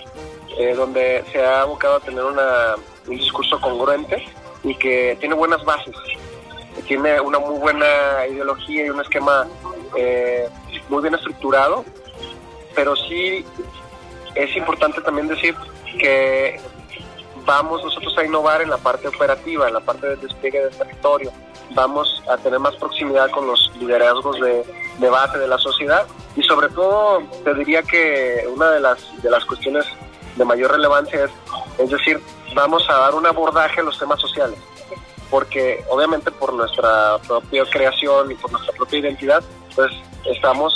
eh, 0.57 0.73
donde 0.73 1.23
se 1.31 1.43
ha 1.43 1.61
abocado 1.61 1.95
a 1.95 2.00
tener 2.00 2.23
una, 2.23 2.75
un 3.07 3.17
discurso 3.17 3.59
congruente 3.59 4.25
y 4.63 4.75
que 4.75 5.17
tiene 5.19 5.35
buenas 5.35 5.63
bases, 5.63 5.95
tiene 6.88 7.19
una 7.19 7.39
muy 7.39 7.59
buena 7.59 8.25
ideología 8.29 8.85
y 8.85 8.89
un 8.89 9.01
esquema 9.01 9.47
eh, 9.95 10.47
muy 10.89 11.01
bien 11.01 11.15
estructurado, 11.15 11.85
pero 12.75 12.95
sí 12.95 13.45
es 14.35 14.55
importante 14.55 15.01
también 15.01 15.27
decir 15.27 15.55
que 16.00 16.59
vamos 17.45 17.83
nosotros 17.83 18.17
a 18.17 18.25
innovar 18.25 18.61
en 18.61 18.69
la 18.69 18.77
parte 18.77 19.07
operativa, 19.07 19.67
en 19.67 19.73
la 19.73 19.79
parte 19.79 20.07
del 20.07 20.21
despliegue 20.21 20.63
del 20.63 20.75
territorio, 20.75 21.31
vamos 21.71 22.21
a 22.29 22.38
tener 22.38 22.59
más 22.59 22.75
proximidad 22.75 23.29
con 23.31 23.47
los 23.47 23.71
liderazgos 23.79 24.39
de 24.39 24.63
debate 25.00 25.39
de 25.39 25.47
la 25.47 25.57
sociedad 25.57 26.05
y 26.35 26.43
sobre 26.43 26.69
todo 26.69 27.21
te 27.43 27.53
diría 27.55 27.83
que 27.83 28.45
una 28.53 28.71
de 28.71 28.79
las, 28.79 29.21
de 29.21 29.29
las 29.29 29.43
cuestiones 29.45 29.85
de 30.35 30.45
mayor 30.45 30.71
relevancia 30.71 31.25
es, 31.25 31.31
es 31.77 31.89
decir, 31.89 32.19
vamos 32.55 32.88
a 32.89 32.93
dar 32.93 33.15
un 33.15 33.25
abordaje 33.25 33.81
a 33.81 33.83
los 33.83 33.97
temas 34.00 34.19
sociales, 34.19 34.57
porque 35.29 35.83
obviamente 35.89 36.31
por 36.31 36.53
nuestra 36.53 37.17
propia 37.27 37.65
creación 37.65 38.31
y 38.31 38.35
por 38.35 38.51
nuestra 38.51 38.73
propia 38.73 39.00
identidad, 39.00 39.43
pues 39.75 39.91
estamos 40.25 40.73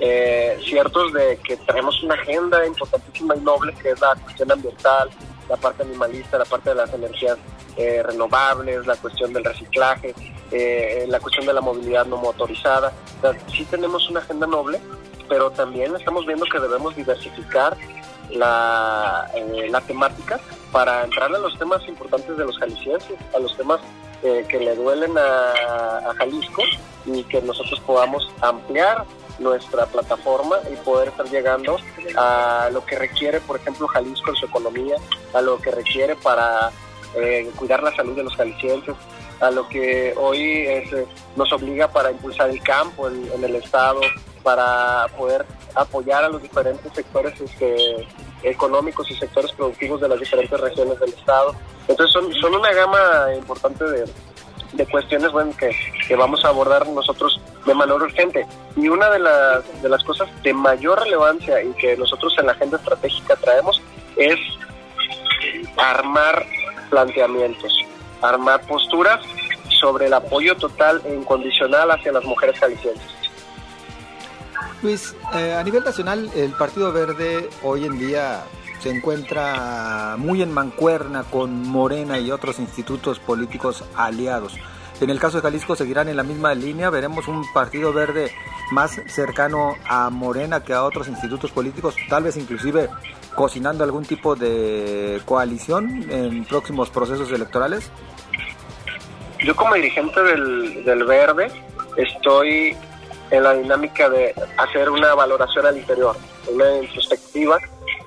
eh, 0.00 0.58
ciertos 0.64 1.12
de 1.12 1.38
que 1.38 1.56
tenemos 1.56 2.00
una 2.02 2.14
agenda 2.14 2.64
importantísima 2.64 3.34
y 3.36 3.40
noble 3.40 3.74
que 3.74 3.90
es 3.90 4.00
la 4.00 4.14
cuestión 4.14 4.52
ambiental, 4.52 5.10
la 5.48 5.56
parte 5.56 5.82
animalista, 5.82 6.38
la 6.38 6.44
parte 6.44 6.70
de 6.70 6.76
las 6.76 6.92
energías 6.92 7.36
eh, 7.76 8.02
renovables, 8.02 8.86
la 8.86 8.96
cuestión 8.96 9.32
del 9.32 9.44
reciclaje, 9.44 10.14
eh, 10.50 11.04
la 11.08 11.20
cuestión 11.20 11.46
de 11.46 11.52
la 11.52 11.60
movilidad 11.60 12.06
no 12.06 12.16
motorizada. 12.16 12.92
sí 13.52 13.64
tenemos 13.64 14.08
una 14.10 14.20
agenda 14.20 14.46
noble, 14.46 14.80
pero 15.28 15.50
también 15.50 15.94
estamos 15.94 16.26
viendo 16.26 16.46
que 16.46 16.58
debemos 16.58 16.96
diversificar 16.96 17.76
la, 18.30 19.30
eh, 19.34 19.68
la 19.70 19.80
temática 19.82 20.40
para 20.72 21.04
entrar 21.04 21.34
a 21.34 21.38
los 21.38 21.58
temas 21.58 21.86
importantes 21.88 22.36
de 22.36 22.44
los 22.44 22.58
jaliscienses, 22.58 23.16
a 23.34 23.38
los 23.38 23.56
temas 23.56 23.80
que 24.20 24.58
le 24.58 24.74
duelen 24.74 25.16
a 25.16 26.12
Jalisco 26.18 26.62
y 27.06 27.22
que 27.22 27.40
nosotros 27.40 27.78
podamos 27.86 28.28
ampliar 28.40 29.06
nuestra 29.38 29.86
plataforma 29.86 30.56
y 30.72 30.76
poder 30.76 31.08
estar 31.08 31.26
llegando 31.28 31.76
a 32.16 32.68
lo 32.72 32.84
que 32.84 32.98
requiere, 32.98 33.40
por 33.40 33.56
ejemplo, 33.56 33.86
Jalisco 33.88 34.30
en 34.30 34.36
su 34.36 34.46
economía, 34.46 34.96
a 35.32 35.40
lo 35.40 35.58
que 35.58 35.70
requiere 35.70 36.16
para 36.16 36.70
eh, 37.16 37.50
cuidar 37.56 37.82
la 37.82 37.94
salud 37.94 38.14
de 38.16 38.24
los 38.24 38.34
jaliscienses, 38.36 38.94
a 39.40 39.50
lo 39.50 39.68
que 39.68 40.14
hoy 40.16 40.40
eh, 40.40 41.06
nos 41.36 41.52
obliga 41.52 41.88
para 41.88 42.10
impulsar 42.10 42.50
el 42.50 42.62
campo 42.62 43.08
en, 43.08 43.42
el 43.42 43.54
Estado, 43.56 44.00
para 44.42 45.06
poder 45.16 45.46
apoyar 45.74 46.24
a 46.24 46.28
los 46.28 46.42
diferentes 46.42 46.92
sectores 46.92 47.40
este, 47.40 48.06
económicos 48.42 49.10
y 49.10 49.14
sectores 49.14 49.52
productivos 49.52 50.00
de 50.00 50.08
las 50.08 50.18
diferentes 50.18 50.60
regiones 50.60 50.98
del 50.98 51.10
Estado. 51.10 51.54
Entonces 51.86 52.12
son, 52.40 52.54
una 52.54 52.72
gama 52.72 53.34
importante 53.36 53.84
de, 53.84 54.04
de 54.72 54.86
cuestiones 54.86 55.30
que, 56.06 56.16
vamos 56.16 56.44
a 56.44 56.48
abordar 56.48 56.86
nosotros 56.88 57.40
de 57.64 57.74
manera 57.74 57.96
urgente. 57.96 58.46
Y 58.76 58.88
una 58.88 59.10
de 59.10 59.18
las, 59.18 59.82
de 59.82 59.88
las 59.88 60.02
cosas 60.04 60.28
de 60.42 60.52
mayor 60.52 61.00
relevancia 61.00 61.62
y 61.62 61.72
que 61.72 61.96
nosotros 61.96 62.34
en 62.38 62.46
la 62.46 62.52
agenda 62.52 62.76
estratégica 62.76 63.36
traemos 63.36 63.82
es 64.16 64.38
armar 65.76 66.44
planteamientos, 66.88 67.72
armar 68.22 68.60
posturas 68.66 69.20
sobre 69.80 70.06
el 70.06 70.14
apoyo 70.14 70.56
total 70.56 71.00
e 71.04 71.14
incondicional 71.14 71.90
hacia 71.90 72.12
las 72.12 72.24
mujeres 72.24 72.58
jaliscienses. 72.58 73.18
Luis, 74.82 75.16
eh, 75.34 75.54
a 75.54 75.62
nivel 75.62 75.84
nacional, 75.84 76.30
el 76.34 76.52
Partido 76.52 76.92
Verde 76.92 77.48
hoy 77.62 77.84
en 77.84 77.98
día 77.98 78.44
se 78.80 78.90
encuentra 78.90 80.14
muy 80.18 80.40
en 80.40 80.52
mancuerna 80.52 81.24
con 81.24 81.62
Morena 81.62 82.18
y 82.18 82.30
otros 82.30 82.60
institutos 82.60 83.18
políticos 83.18 83.84
aliados. 83.96 84.54
En 85.00 85.10
el 85.10 85.18
caso 85.18 85.38
de 85.38 85.42
Jalisco 85.42 85.76
seguirán 85.76 86.08
en 86.08 86.16
la 86.16 86.22
misma 86.22 86.54
línea, 86.54 86.90
veremos 86.90 87.28
un 87.28 87.44
partido 87.52 87.92
verde 87.92 88.32
más 88.72 89.00
cercano 89.06 89.76
a 89.88 90.10
Morena 90.10 90.62
que 90.62 90.74
a 90.74 90.84
otros 90.84 91.08
institutos 91.08 91.50
políticos, 91.50 91.94
tal 92.08 92.24
vez 92.24 92.36
inclusive 92.36 92.88
cocinando 93.38 93.84
algún 93.84 94.04
tipo 94.04 94.34
de 94.34 95.22
coalición 95.24 96.04
en 96.10 96.44
próximos 96.44 96.90
procesos 96.90 97.30
electorales. 97.30 97.88
Yo 99.44 99.54
como 99.54 99.74
dirigente 99.74 100.20
del, 100.20 100.84
del 100.84 101.04
verde 101.04 101.48
estoy 101.96 102.76
en 103.30 103.42
la 103.44 103.54
dinámica 103.54 104.10
de 104.10 104.34
hacer 104.56 104.90
una 104.90 105.14
valoración 105.14 105.66
al 105.66 105.76
interior, 105.78 106.16
una 106.52 106.78
introspectiva 106.78 107.58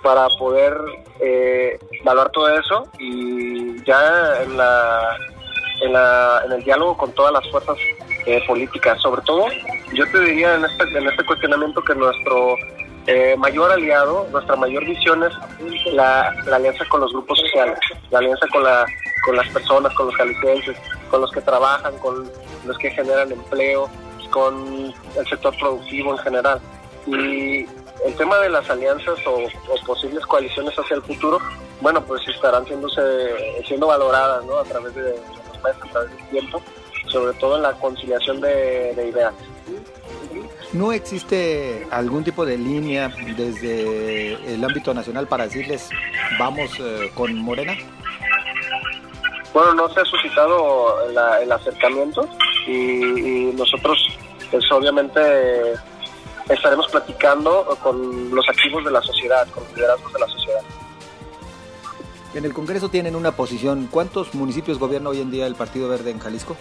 para 0.03 0.27
poder 0.37 0.77
eh, 1.21 1.79
valorar 2.03 2.29
todo 2.31 2.49
eso 2.49 2.83
y 2.99 3.81
ya 3.85 4.43
en, 4.43 4.57
la, 4.57 5.17
en, 5.81 5.93
la, 5.93 6.41
en 6.45 6.51
el 6.51 6.63
diálogo 6.65 6.97
con 6.97 7.13
todas 7.13 7.31
las 7.31 7.49
fuerzas 7.49 7.77
eh, 8.25 8.43
políticas. 8.45 9.01
Sobre 9.01 9.21
todo, 9.21 9.45
yo 9.93 10.05
te 10.11 10.19
diría 10.19 10.55
en 10.55 10.65
este, 10.65 10.83
en 10.97 11.07
este 11.07 11.23
cuestionamiento 11.23 11.81
que 11.81 11.95
nuestro 11.95 12.57
eh, 13.07 13.35
mayor 13.37 13.71
aliado, 13.71 14.27
nuestra 14.31 14.55
mayor 14.55 14.85
visión 14.85 15.23
es 15.23 15.33
la, 15.93 16.29
alianza 16.51 16.85
con 16.89 17.01
los 17.01 17.11
grupos 17.11 17.39
sociales, 17.39 17.77
la 18.09 18.19
alianza 18.19 18.47
con, 18.47 18.63
la, 18.63 18.85
con 19.25 19.35
las 19.35 19.47
personas, 19.49 19.93
con 19.95 20.07
los 20.07 20.15
jaliscienses, 20.15 20.77
con 21.09 21.21
los 21.21 21.31
que 21.31 21.41
trabajan, 21.41 21.97
con 21.97 22.29
los 22.65 22.77
que 22.77 22.91
generan 22.91 23.31
empleo, 23.31 23.89
con 24.31 24.93
el 25.17 25.27
sector 25.27 25.55
productivo 25.57 26.11
en 26.11 26.17
general. 26.19 26.61
Y 27.07 27.65
el 28.05 28.15
tema 28.17 28.37
de 28.39 28.49
las 28.49 28.69
alianzas 28.69 29.19
o, 29.27 29.47
posibles 29.85 30.25
coaliciones 30.25 30.77
hacia 30.77 30.95
el 30.95 31.03
futuro, 31.03 31.39
bueno, 31.81 32.03
pues 32.05 32.21
estarán 32.27 32.65
siendo 32.65 33.87
valoradas 33.87 34.43
¿no? 34.45 34.57
a 34.57 34.63
través 34.63 34.93
de 34.95 35.01
los 35.11 35.63
meses, 35.63 35.81
a 35.83 35.91
través 35.91 36.11
del 36.11 36.29
tiempo, 36.29 36.61
sobre 37.07 37.33
todo 37.33 37.57
en 37.57 37.63
la 37.63 37.73
conciliación 37.73 38.41
de, 38.41 39.07
ideas. 39.09 39.33
¿No 40.73 40.93
existe 40.93 41.85
algún 41.91 42.23
tipo 42.23 42.45
de 42.45 42.57
línea 42.57 43.13
desde 43.35 44.53
el 44.53 44.63
ámbito 44.63 44.93
nacional 44.93 45.27
para 45.27 45.43
decirles 45.45 45.89
vamos 46.39 46.71
eh, 46.79 47.11
con 47.13 47.35
Morena? 47.35 47.75
Bueno, 49.53 49.73
no 49.73 49.89
se 49.89 49.99
ha 49.99 50.05
suscitado 50.05 51.09
el 51.09 51.51
acercamiento 51.51 52.25
y, 52.65 53.51
nosotros 53.53 53.99
pues 54.49 54.69
obviamente 54.71 55.19
estaremos 56.49 56.87
platicando 56.89 57.77
con 57.83 58.33
los 58.33 58.47
activos 58.47 58.85
de 58.85 58.91
la 58.91 59.01
sociedad, 59.01 59.47
con 59.49 59.63
los 59.63 59.75
liderazgos 59.75 60.13
de 60.13 60.19
la 60.19 60.27
sociedad. 60.27 60.61
En 62.33 62.45
el 62.45 62.53
Congreso 62.53 62.87
tienen 62.87 63.15
una 63.17 63.33
posición. 63.33 63.87
¿Cuántos 63.91 64.33
municipios 64.35 64.79
gobierna 64.79 65.09
hoy 65.09 65.19
en 65.19 65.31
día 65.31 65.47
el 65.47 65.55
Partido 65.55 65.89
Verde 65.89 66.11
en 66.11 66.19
Jalisco? 66.19 66.55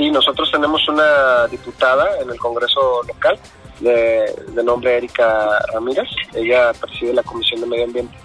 Sí, 0.00 0.10
nosotros 0.10 0.50
tenemos 0.50 0.88
una 0.88 1.46
diputada 1.48 2.22
en 2.22 2.30
el 2.30 2.38
Congreso 2.38 3.02
local 3.06 3.38
de, 3.80 4.34
nombre 4.64 4.96
Erika 4.96 5.58
Ramírez. 5.74 6.08
Ella 6.32 6.72
preside 6.72 7.12
la 7.12 7.22
Comisión 7.22 7.60
de 7.60 7.66
Medio 7.66 7.84
Ambiente 7.84 8.16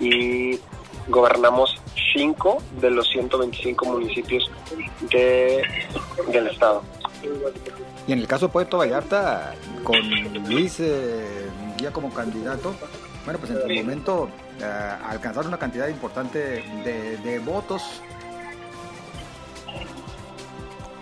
y 0.00 0.58
gobernamos 1.06 1.80
cinco 2.12 2.60
de 2.80 2.90
los 2.90 3.08
125 3.10 3.86
municipios 3.86 4.50
de, 5.02 5.62
del 6.32 6.48
estado. 6.48 6.82
Y 8.08 8.12
en 8.12 8.18
el 8.18 8.26
caso 8.26 8.48
de 8.48 8.52
Puerto 8.52 8.78
Vallarta, 8.78 9.54
con 9.84 9.96
Luis 10.48 10.80
eh, 10.80 11.48
como 11.92 12.12
candidato, 12.12 12.74
bueno, 13.24 13.38
pues 13.38 13.52
en 13.52 13.70
el 13.70 13.84
momento 13.84 14.28
eh, 14.58 14.94
alcanzar 15.08 15.46
una 15.46 15.60
cantidad 15.60 15.86
importante 15.86 16.64
de 16.82 17.38
votos 17.38 18.02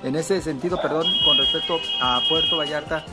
en 0.02 0.16
ese 0.16 0.40
sentido, 0.40 0.80
perdón, 0.80 1.06
con 1.24 1.38
respecto 1.38 1.78
a 2.00 2.20
Puerto 2.28 2.56
Vallarta, 2.56 3.04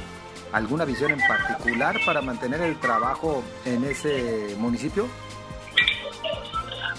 ¿alguna 0.51 0.86
visión 0.86 1.12
en 1.12 1.20
particular 1.27 1.98
para 2.06 2.22
mantener 2.22 2.62
el 2.62 2.80
trabajo 2.80 3.44
en 3.65 3.84
ese 3.86 4.56
municipio? 4.58 5.08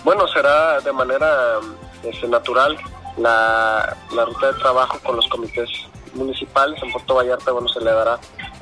Bueno, 0.04 0.26
será 0.28 0.80
de 0.80 0.92
manera 0.92 1.58
este, 2.02 2.28
natural 2.28 2.76
la, 3.16 3.96
ruta 4.10 4.52
de 4.52 4.58
trabajo 4.58 4.98
con 5.02 5.16
los 5.16 5.28
comités 5.28 5.68
municipales. 6.14 6.80
En 6.82 6.92
Puerto 6.92 7.14
Vallarta, 7.14 7.52
bueno, 7.52 7.68
se 7.68 7.80
le 7.80 7.90
dará 7.90 8.18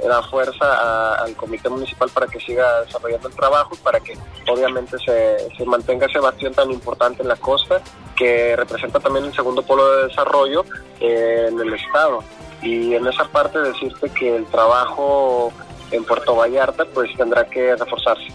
la 0.07 0.23
fuerza 0.23 1.15
al 1.15 1.35
comité 1.37 1.69
municipal 1.69 2.11
para 2.11 2.27
que 2.27 2.41
siga 2.41 2.83
desarrollando 2.83 3.29
el 3.29 3.35
trabajo 3.35 3.71
y 3.75 3.79
para 3.79 4.01
que 4.01 4.17
obviamente 4.51 4.97
se, 4.99 5.57
se 5.57 5.65
mantenga 5.65 6.07
ese 6.07 6.19
bastión 6.19 6.53
tan 6.53 6.71
importante 6.71 7.23
en 7.23 7.29
la 7.29 7.37
costa 7.37 7.81
que 8.17 8.57
representa 8.57 9.01
también 9.01 9.27
el 9.27 9.35
segundo 9.35 9.63
polo 9.63 9.89
de 9.97 10.09
desarrollo 10.09 10.65
eh, 11.01 11.47
en 11.49 11.61
el 11.61 11.75
estado. 11.75 12.23
Y 12.63 12.95
en 12.95 13.07
esa 13.07 13.25
parte 13.25 13.59
decirte 13.59 14.09
que 14.11 14.37
el 14.37 14.47
trabajo 14.47 15.53
en 15.91 16.05
Puerto 16.05 16.37
Vallarta 16.37 16.85
pues 16.87 17.15
tendrá 17.17 17.45
que 17.45 17.77
reforzarse. 17.77 18.29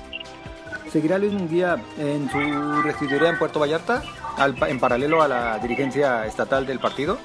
¿Seguirá 0.91 1.17
Luis 1.17 1.33
Munguía 1.33 1.77
en 1.97 2.29
su 2.31 2.81
regiduría 2.81 3.29
en 3.29 3.37
Puerto 3.37 3.59
Vallarta 3.59 4.03
en 4.67 4.79
paralelo 4.79 5.21
a 5.21 5.27
la 5.27 5.59
dirigencia 5.59 6.25
estatal 6.25 6.65
del 6.65 6.79
partido? 6.79 7.17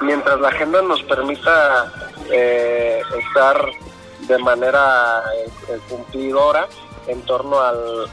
Mientras 0.00 0.40
la 0.40 0.48
agenda 0.48 0.80
nos 0.82 1.02
permita 1.02 1.92
eh, 2.32 3.02
estar 3.18 3.70
de 4.26 4.38
manera 4.38 5.22
eh, 5.68 5.78
cumplidora, 5.88 6.68
en 7.08 7.22
torno 7.22 7.60
al, 7.60 8.06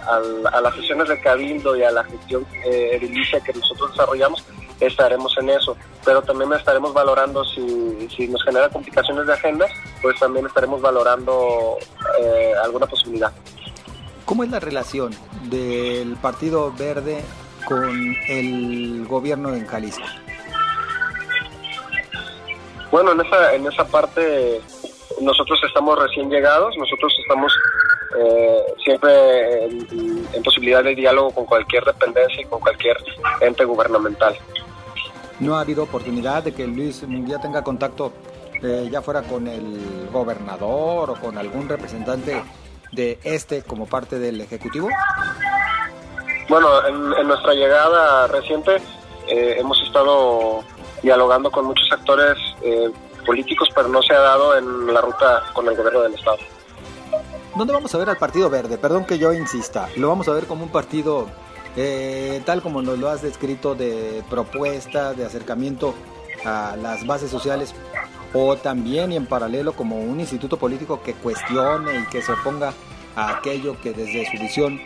a 0.52 0.62
las 0.62 0.75
sesiones 0.75 1.08
de 1.10 1.20
cabildo 1.20 1.75
y 1.75 1.84
a 1.84 1.92
la 1.92 2.04
gestión 2.06 2.46
eh, 2.66 2.92
edilicia 2.94 3.40
que 3.42 3.54
nosotros 3.54 3.92
desarrollamos, 3.92 4.44
estaremos 4.80 5.38
en 5.38 5.50
eso. 5.50 5.75
Pero 6.04 6.22
también 6.22 6.52
estaremos 6.54 6.94
valorando 6.94 7.44
si, 7.46 8.08
si 8.16 8.28
nos 8.28 8.44
genera 8.44 8.70
complicaciones 8.70 9.28
de 9.28 9.34
agenda, 9.34 9.68
pues 10.02 10.18
también 10.20 10.46
estaremos 10.46 10.82
valorando 10.82 11.78
eh, 12.22 12.54
alguna 12.64 12.88
posibilidad. 12.88 13.32
¿Cómo 14.25 14.44
es 14.44 14.50
la 14.50 14.60
relación 14.60 15.14
del 15.44 16.16
Partido 16.16 16.74
Verde 16.74 17.24
con 17.68 18.16
el 18.28 19.05
gobierno 19.08 19.53
en 19.53 19.68
Jalisco? 19.68 20.03
Bueno, 22.92 23.12
en 23.12 23.22
esa, 23.22 23.53
en 23.53 23.68
esa 23.68 23.86
parte 23.86 24.62
nosotros 25.22 25.60
estamos 25.68 25.98
recién 26.00 26.29
llegados, 26.29 26.75
nosotros 26.77 27.14
estamos 27.22 27.53
eh, 28.18 28.74
siempre 28.84 29.66
en, 29.66 30.44
posibilidad 30.44 30.84
de 30.84 30.96
diálogo 30.96 31.32
con 31.32 31.46
cualquier 31.46 31.84
dependencia 31.84 32.42
y 32.42 32.46
con 32.46 32.60
cualquier 32.60 32.98
ente 33.42 33.66
gubernamental. 33.66 34.36
¿No 35.40 35.58
ha 35.58 35.62
habido 35.62 35.84
oportunidad 35.84 36.44
de 36.44 36.54
que 36.54 36.66
Luis 36.66 37.04
Munguía 37.04 37.40
tenga 37.40 37.64
contacto 37.64 38.14
eh, 38.62 38.88
ya 38.92 39.01
fuera 39.01 39.24
con 39.24 39.48
el 39.48 40.10
gobernador 40.12 41.10
o 41.10 41.16
con 41.16 41.38
algún 41.38 41.68
representante 41.68 42.42
de 42.92 43.20
este 43.24 43.64
como 43.64 43.86
parte 43.86 44.20
del 44.20 44.40
Ejecutivo? 44.42 44.88
Bueno, 46.48 46.86
en, 46.88 47.28
nuestra 47.28 47.54
llegada 47.54 48.28
reciente 48.28 48.78
eh, 49.28 49.56
hemos 49.58 49.82
estado 49.82 50.64
dialogando 51.01 51.51
con 51.51 51.66
muchos 51.66 51.92
actores 51.92 52.38
políticos, 53.25 53.68
pero 53.75 53.88
no 53.88 54.01
se 54.01 54.14
ha 54.14 54.20
dado 54.20 54.58
en 54.58 54.94
la 54.94 55.01
ruta 55.01 55.44
con 55.54 55.68
el 55.68 55.75
gobierno 55.75 56.01
del 56.01 56.14
Estado. 56.14 56.38
¿Dónde 57.55 57.74
vamos 57.74 57.96
a 57.96 57.98
ver 57.98 58.09
al 58.09 58.18
Partido 58.18 58.50
Verde? 58.50 58.77
Perdón 58.77 59.05
que 59.05 59.18
yo 59.18 59.31
insista. 59.31 59.87
Lo 59.96 60.09
vamos 60.09 60.27
a 60.27 60.33
ver 60.33 60.46
como 60.46 60.63
un 60.63 60.70
partido 60.70 61.27
eh, 61.77 62.41
tal 62.46 62.61
como 62.61 62.81
nos 62.81 63.00
lo 63.00 63.09
has 63.09 63.22
descrito 63.22 63.75
de 63.75 64.24
propuesta, 64.29 65.13
de 65.13 65.25
acercamiento 65.25 65.94
a 66.44 66.75
las 66.75 67.07
bases 67.07 67.31
sociales 67.31 67.74
o 68.33 68.57
también 68.57 69.13
y 69.13 69.15
en 69.15 69.25
paralelo 69.25 69.74
como 69.74 70.01
un 70.01 70.20
instituto 70.20 70.57
político 70.57 71.01
que 71.01 71.13
cuestione 71.13 72.00
y 72.00 72.05
que 72.07 72.22
se 72.22 72.33
oponga 72.33 72.74
a 73.15 73.37
aquello 73.37 73.79
que 73.81 73.94
desde 73.94 74.29
su 74.29 74.37
visión 74.37 74.81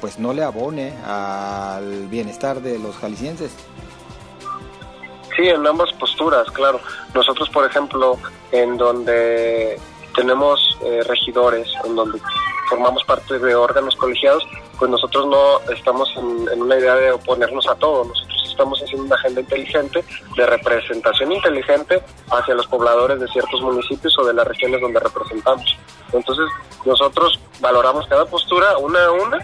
pues 0.00 0.20
no 0.20 0.32
le 0.32 0.44
abone 0.44 0.92
al 1.04 2.06
bienestar 2.06 2.60
de 2.60 2.78
los 2.78 2.96
jaliscienses. 2.96 3.52
Sí, 5.36 5.48
en 5.48 5.66
ambas 5.66 5.92
posturas, 5.94 6.48
claro. 6.50 6.80
Nosotros, 7.14 7.48
por 7.50 7.64
ejemplo, 7.64 8.18
en 8.50 8.76
donde 8.76 9.78
tenemos 10.14 10.78
eh, 10.84 11.00
regidores, 11.06 11.68
en 11.84 11.96
donde 11.96 12.20
formamos 12.68 13.04
parte 13.04 13.38
de 13.38 13.54
órganos 13.54 13.96
colegiados, 13.96 14.46
pues 14.78 14.90
nosotros 14.90 15.26
no 15.26 15.72
estamos 15.72 16.08
en, 16.16 16.60
una 16.60 16.78
idea 16.78 16.94
de 16.96 17.12
oponernos 17.12 17.68
a 17.68 17.74
todo, 17.74 18.04
nosotros 18.04 18.48
estamos 18.50 18.82
haciendo 18.82 19.04
una 19.04 19.16
agenda 19.16 19.40
inteligente 19.40 20.04
de 20.36 20.46
representación 20.46 21.32
inteligente 21.32 22.02
hacia 22.30 22.54
los 22.54 22.66
pobladores 22.66 23.20
de 23.20 23.28
ciertos 23.28 23.60
municipios 23.62 24.18
o 24.18 24.24
de 24.24 24.34
las 24.34 24.46
regiones 24.46 24.80
donde 24.80 25.00
representamos. 25.00 25.76
Entonces, 26.12 26.46
nosotros 26.84 27.38
valoramos 27.60 28.06
cada 28.06 28.24
postura 28.26 28.76
una 28.78 29.04
a 29.04 29.12
una 29.12 29.38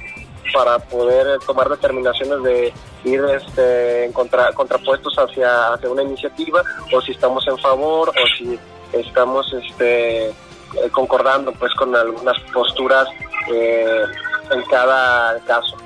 para 0.53 0.79
poder 0.79 1.39
tomar 1.41 1.69
determinaciones 1.69 2.43
de 2.43 2.73
ir 3.05 3.21
este, 3.25 4.05
en 4.05 4.13
contra, 4.13 4.53
contrapuestos 4.53 5.15
hacia, 5.19 5.75
hacia 5.75 5.91
una 5.91 6.03
iniciativa 6.03 6.63
o 6.93 7.01
si 7.01 7.13
estamos 7.13 7.47
en 7.49 7.59
favor 7.59 8.09
o 8.11 8.37
si 8.37 8.59
estamos 8.93 9.53
este, 9.53 10.33
eh, 10.75 10.91
concordando 10.91 11.53
pues 11.53 11.73
con 11.75 11.95
algunas 11.95 12.39
posturas 12.53 13.09
eh, 13.53 14.03
en 14.51 14.63
cada 14.71 15.39
caso. 15.41 15.77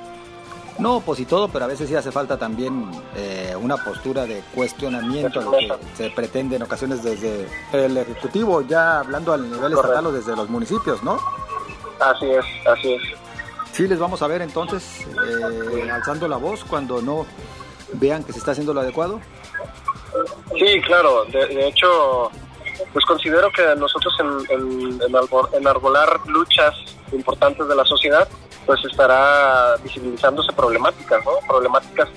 No, 0.79 1.01
pues 1.01 1.19
y 1.19 1.25
todo, 1.25 1.47
pero 1.49 1.65
a 1.65 1.67
veces 1.67 1.87
sí 1.87 1.95
hace 1.95 2.11
falta 2.11 2.37
también 2.37 2.89
eh, 3.15 3.55
una 3.59 3.77
postura 3.77 4.25
de 4.25 4.41
cuestionamiento 4.55 5.39
a 5.39 5.43
lo 5.43 5.51
que 5.51 5.71
se 5.95 6.09
pretende 6.09 6.55
en 6.55 6.63
ocasiones 6.63 7.03
desde 7.03 7.47
el 7.71 7.95
Ejecutivo, 7.95 8.61
ya 8.61 8.99
hablando 8.99 9.33
al 9.33 9.49
nivel 9.51 9.73
estatal 9.73 10.07
o 10.07 10.11
desde 10.11 10.35
los 10.35 10.49
municipios, 10.49 11.03
¿no? 11.03 11.19
Así 11.99 12.25
es, 12.25 12.45
así 12.67 12.93
es. 12.93 13.01
Sí, 13.71 13.87
les 13.87 13.99
vamos 13.99 14.21
a 14.21 14.27
ver 14.27 14.41
entonces 14.41 15.07
eh, 15.27 15.89
alzando 15.91 16.27
la 16.27 16.37
voz 16.37 16.63
cuando 16.63 17.01
no 17.01 17.25
vean 17.93 18.23
que 18.23 18.31
se 18.33 18.39
está 18.39 18.51
haciendo 18.51 18.73
lo 18.73 18.81
adecuado. 18.81 19.19
Sí, 20.57 20.81
claro. 20.81 21.25
De, 21.25 21.67
hecho, 21.67 22.29
pues 22.91 23.05
considero 23.05 23.51
que 23.51 23.63
nosotros 23.77 24.13
en, 24.19 24.99
enarbolar 25.53 26.19
luchas 26.27 26.73
importantes 27.11 27.67
de 27.67 27.75
la 27.75 27.85
sociedad, 27.85 28.27
pues 28.65 28.83
estará 28.85 29.75
visibilizándose 29.83 30.51
problemáticas, 30.53 31.23
¿no? 31.25 31.31
Problemáticas 31.47 32.09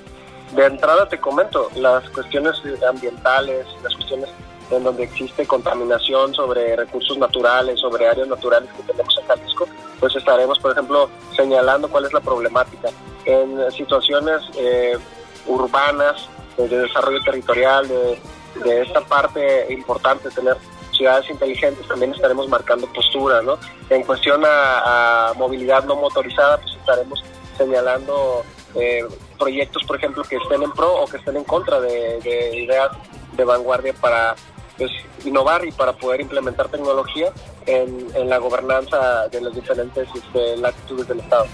de 0.53 0.65
entrada 0.65 1.09
te 1.09 1.19
comento, 1.19 1.69
las 1.75 2.09
cuestiones 2.11 2.55
ambientales, 2.89 3.67
las 3.83 3.95
cuestiones 3.95 4.31
en 4.71 4.83
donde 4.83 5.05
existe 5.05 5.47
contaminación 5.47 6.35
sobre 6.35 6.75
recursos 6.77 7.17
naturales, 7.19 7.79
sobre 7.81 8.09
áreas 8.09 8.29
naturales 8.29 8.69
que 8.77 8.83
tenemos 8.83 9.17
en 9.19 9.27
Jalisco, 9.27 9.69
pues 10.01 10.17
estaremos, 10.17 10.59
por 10.59 10.73
ejemplo, 10.73 11.09
señalando 11.37 11.89
cuál 11.89 12.07
es 12.07 12.13
la 12.13 12.21
problemática. 12.21 12.89
En 13.25 13.71
situaciones 13.73 14.43
eh, 14.57 14.99
urbanas, 15.47 16.29
de 16.57 16.69
desarrollo 16.69 17.21
territorial, 17.23 17.87
de, 17.87 18.19
esta 18.65 19.01
parte 19.03 19.73
importante, 19.73 20.31
tener 20.31 20.57
ciudades 20.93 21.29
inteligentes, 21.31 21.87
también 21.87 22.13
estaremos 22.13 22.49
marcando 22.49 22.87
posturas, 22.93 23.45
¿no? 23.45 23.59
En 23.91 24.03
cuestión 24.03 24.43
a, 24.45 25.33
movilidad 25.37 25.85
no 25.85 25.97
motorizada, 25.97 26.59
pues 26.59 26.75
estaremos 26.77 27.23
señalando 27.57 28.43
eh, 28.75 29.05
proyectos, 29.39 29.85
por 29.85 29.97
ejemplo, 29.97 30.23
que 30.25 30.37
estén 30.37 30.63
en 30.63 30.73
pro 30.73 31.03
o 31.03 31.07
que 31.07 31.19
estén 31.19 31.37
en 31.37 31.45
contra 31.45 31.81
de, 31.81 32.21
de 32.21 32.57
ideas 32.57 32.91
de 33.37 33.45
vanguardia 33.45 33.93
para 33.95 34.35
pues, 34.77 34.91
innovar 35.25 35.65
y 35.65 35.73
para 35.73 35.93
poder 35.93 36.21
implementar 36.21 36.69
tecnología 36.69 37.33
en, 37.67 38.29
la 38.29 38.39
gobernanza 38.39 39.29
de 39.29 39.41
las 39.41 39.55
diferentes 39.55 40.09
este, 40.15 40.57
latitudes 40.57 41.09
del 41.09 41.21
Estado. 41.21 41.47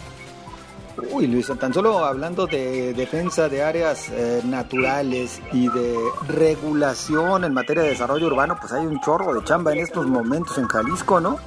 Uy, 0.96 1.26
Luis, 1.26 1.50
tan 1.58 1.72
solo 1.72 2.04
hablando 2.04 2.46
de 2.46 2.92
defensa 2.92 3.48
de 3.48 3.62
áreas 3.62 4.10
eh, 4.10 4.42
naturales 4.44 5.40
y 5.52 5.68
de 5.68 5.96
regulación 6.28 7.44
en 7.44 7.54
materia 7.54 7.82
de 7.82 7.90
desarrollo 7.90 8.26
urbano, 8.26 8.56
pues 8.60 8.72
hay 8.72 8.84
un 8.84 9.00
chorro 9.00 9.32
de 9.32 9.42
chamba 9.44 9.72
en 9.72 9.80
estos 9.80 10.06
momentos 10.06 10.58
en 10.58 10.68
Jalisco, 10.68 11.18
¿no? 11.18 11.38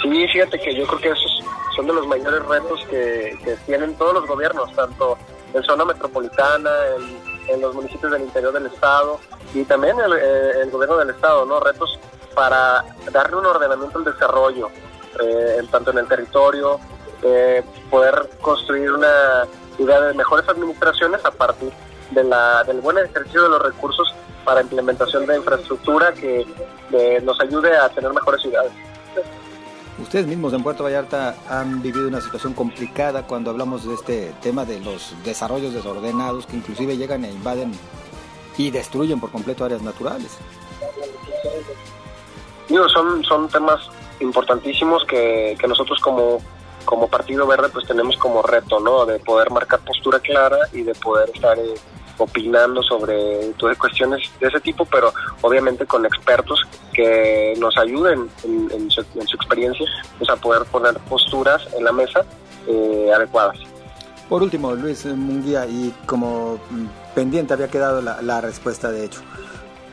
Sí, 0.00 0.26
fíjate 0.28 0.60
que 0.60 0.74
yo 0.76 0.86
creo 0.86 1.00
que 1.00 1.08
esos 1.08 1.42
son 1.74 1.86
de 1.86 1.92
los 1.92 2.06
mayores 2.06 2.44
retos 2.46 2.84
que, 2.88 3.56
tienen 3.66 3.94
todos 3.96 4.14
los 4.14 4.26
gobiernos, 4.26 4.72
tanto 4.74 5.18
en 5.52 5.62
zona 5.64 5.84
metropolitana, 5.84 6.70
en, 7.48 7.60
los 7.60 7.74
municipios 7.74 8.12
del 8.12 8.22
interior 8.22 8.52
del 8.52 8.66
estado 8.66 9.20
y 9.52 9.64
también 9.64 9.96
el, 10.00 10.12
eh, 10.14 10.70
gobierno 10.70 10.96
del 10.96 11.10
estado, 11.10 11.44
¿no? 11.44 11.60
Retos 11.60 11.98
para 12.34 12.84
darle 13.12 13.36
un 13.36 13.44
ordenamiento 13.46 13.98
al 13.98 14.04
desarrollo, 14.04 14.70
eh, 15.22 15.60
tanto 15.70 15.90
en 15.90 15.98
el 15.98 16.08
territorio, 16.08 16.80
eh, 17.22 17.62
poder 17.90 18.30
construir 18.40 18.92
una 18.92 19.46
ciudad 19.76 20.08
de 20.08 20.14
mejores 20.14 20.48
administraciones 20.48 21.24
a 21.24 21.30
partir 21.30 21.70
de 22.10 22.24
la, 22.24 22.64
del 22.64 22.80
buen 22.80 22.98
ejercicio 22.98 23.42
de 23.42 23.48
los 23.48 23.62
recursos 23.62 24.14
para 24.44 24.60
implementación 24.60 25.26
de 25.26 25.36
infraestructura 25.36 26.12
que 26.12 26.46
nos 27.22 27.40
ayude 27.40 27.76
a 27.76 27.88
tener 27.88 28.12
mejores 28.12 28.42
ciudades. 28.42 28.72
Ustedes 29.98 30.26
mismos 30.26 30.52
en 30.52 30.62
Puerto 30.62 30.84
Vallarta 30.84 31.36
han 31.48 31.80
vivido 31.80 32.08
una 32.08 32.20
situación 32.20 32.54
complicada 32.54 33.26
cuando 33.26 33.50
hablamos 33.50 33.86
de 33.86 33.94
este 33.94 34.34
tema 34.42 34.64
de 34.64 34.80
los 34.80 35.14
desarrollos 35.24 35.74
desordenados 35.74 36.46
que 36.46 36.56
inclusive 36.56 36.96
llegan 36.96 37.24
e 37.24 37.30
invaden 37.30 37.72
y 38.56 38.70
destruyen 38.70 39.20
por 39.20 39.30
completo 39.30 39.64
áreas 39.64 39.82
naturales. 39.82 40.38
son, 42.92 43.22
son 43.24 43.48
temas 43.48 43.80
importantísimos 44.20 45.04
que, 45.04 45.56
que 45.58 45.68
nosotros 45.68 46.00
como 46.00 46.40
como 46.84 47.08
Partido 47.08 47.46
Verde 47.46 47.68
pues 47.72 47.86
tenemos 47.86 48.16
como 48.16 48.42
reto, 48.42 48.80
¿no? 48.80 49.06
De 49.06 49.18
poder 49.18 49.50
marcar 49.50 49.80
postura 49.80 50.18
clara 50.20 50.58
y 50.72 50.82
de 50.82 50.94
poder 50.94 51.30
estar 51.34 51.58
eh, 51.58 51.74
opinando 52.18 52.82
sobre 52.82 53.52
todas 53.58 53.76
cuestiones 53.78 54.30
de 54.40 54.48
ese 54.48 54.60
tipo, 54.60 54.84
pero 54.84 55.12
obviamente 55.40 55.86
con 55.86 56.04
expertos 56.04 56.60
que 56.92 57.54
nos 57.58 57.76
ayuden 57.78 58.28
en, 58.44 58.90
su, 58.90 59.00
experiencia 59.00 59.86
pues, 60.18 60.30
a 60.30 60.36
poder 60.36 60.64
poner 60.66 60.94
posturas 61.08 61.66
en 61.76 61.84
la 61.84 61.92
mesa 61.92 62.24
eh, 62.66 63.10
adecuadas. 63.14 63.58
Por 64.28 64.42
último, 64.42 64.74
Luis 64.74 65.04
Munguía, 65.04 65.66
y 65.66 65.94
como 66.06 66.58
pendiente 67.14 67.52
había 67.52 67.68
quedado 67.68 68.00
la 68.00 68.40
respuesta 68.40 68.90
de 68.90 69.04
hecho, 69.04 69.20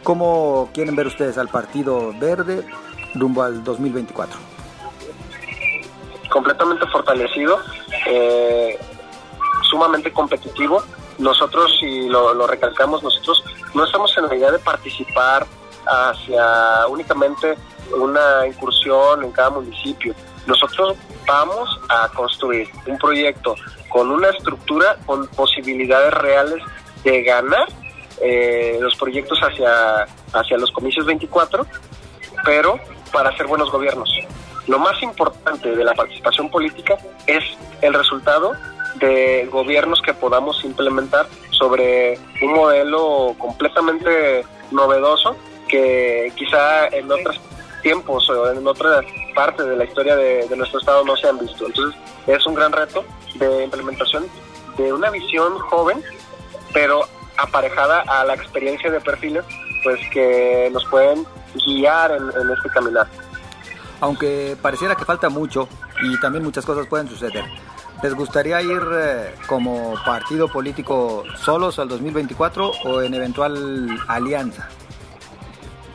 ¿cómo 0.03 0.69
quieren 0.73 0.95
ver 0.95 1.07
ustedes 1.07 1.37
al 1.37 1.49
Partido 1.49 2.13
Verde 2.19 2.65
rumbo 3.15 3.43
al 3.43 3.63
2024? 3.63 4.48
Completamente 6.29 6.85
fortalecido, 6.87 7.59
eh, 8.07 8.79
sumamente 9.69 10.11
competitivo. 10.11 10.83
Nosotros, 11.17 11.77
y 11.81 12.07
lo, 12.07 12.47
recalcamos, 12.47 13.03
nosotros 13.03 13.43
no 13.73 13.83
estamos 13.83 14.15
en 14.17 14.27
la 14.27 14.35
idea 14.35 14.51
de 14.51 14.59
participar 14.59 15.45
hacia 15.85 16.87
únicamente 16.87 17.57
una 17.97 18.47
incursión 18.47 19.23
en 19.23 19.31
cada 19.31 19.49
municipio. 19.49 20.13
Nosotros 20.45 20.95
vamos 21.27 21.69
a 21.89 22.07
construir 22.09 22.69
un 22.85 22.97
proyecto 22.97 23.55
con 23.89 24.11
una 24.11 24.29
estructura 24.29 24.97
con 25.05 25.27
posibilidades 25.27 26.13
reales 26.13 26.63
de 27.03 27.23
ganar 27.23 27.67
eh, 28.21 28.77
los 28.81 28.95
proyectos 28.95 29.39
hacia, 29.39 30.07
hacia 30.33 30.57
los 30.57 30.71
comicios 30.71 31.05
24, 31.05 31.65
pero 32.43 32.79
para 33.11 33.29
hacer 33.29 33.47
buenos 33.47 33.71
gobiernos. 33.71 34.09
Lo 34.69 34.77
más 34.77 35.01
importante 35.01 35.75
de 35.75 35.83
la 35.83 35.95
participación 35.95 36.47
política 36.51 36.95
es 37.25 37.43
el 37.81 37.91
resultado 37.91 38.53
de 38.99 39.49
gobiernos 39.51 39.99
que 39.99 40.13
podamos 40.13 40.63
implementar 40.63 41.25
sobre 41.49 42.19
un 42.43 42.53
modelo 42.53 43.33
completamente 43.39 44.45
novedoso 44.69 45.35
que 45.67 46.31
quizá 46.35 46.87
en 46.89 47.11
otros 47.11 47.41
tiempos 47.81 48.29
o 48.29 48.51
en 48.51 48.67
otras 48.67 49.05
partes 49.33 49.65
de 49.65 49.75
la 49.75 49.85
historia 49.85 50.15
de, 50.15 50.47
nuestro 50.55 50.79
estado 50.79 51.03
no 51.03 51.17
se 51.17 51.27
han 51.27 51.39
visto. 51.39 51.65
Entonces 51.65 51.99
es 52.27 52.45
un 52.45 52.53
gran 52.53 52.71
reto 52.71 53.03
de 53.39 53.63
implementación 53.63 54.27
de 54.77 54.93
una 54.93 55.09
visión 55.09 55.57
joven, 55.57 56.03
pero 56.73 57.07
aparejada 57.37 58.01
a 58.01 58.23
la 58.23 58.35
experiencia 58.35 58.91
de 58.91 59.01
perfiles 59.01 59.43
pues 59.83 59.99
que 60.11 60.69
nos 60.71 60.85
pueden 60.85 61.25
guiar 61.65 62.11
en, 62.11 62.23
en 62.39 62.51
este 62.51 62.69
caminar 62.69 63.07
aunque 64.01 64.57
pareciera 64.61 64.95
que 64.95 65.05
falta 65.05 65.29
mucho 65.29 65.67
y 66.01 66.19
también 66.19 66.43
muchas 66.43 66.65
cosas 66.65 66.87
pueden 66.87 67.07
suceder. 67.07 67.45
¿Les 68.01 68.13
gustaría 68.13 68.61
ir 68.61 68.81
eh, 68.93 69.35
como 69.47 69.95
partido 70.05 70.47
político 70.47 71.25
solos 71.35 71.79
al 71.79 71.89
2024 71.89 72.71
o 72.85 73.01
en 73.01 73.13
eventual 73.13 73.89
alianza? 74.07 74.69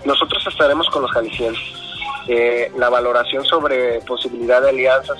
Nosotros 0.04 0.46
estaremos 0.46 0.88
con 0.90 1.02
los 1.02 1.10
jaliscienses. 1.12 1.64
Eh, 2.28 2.70
la 2.76 2.90
valoración 2.90 3.44
sobre 3.44 4.00
posibilidad 4.00 4.60
de 4.60 4.68
alianzas 4.68 5.18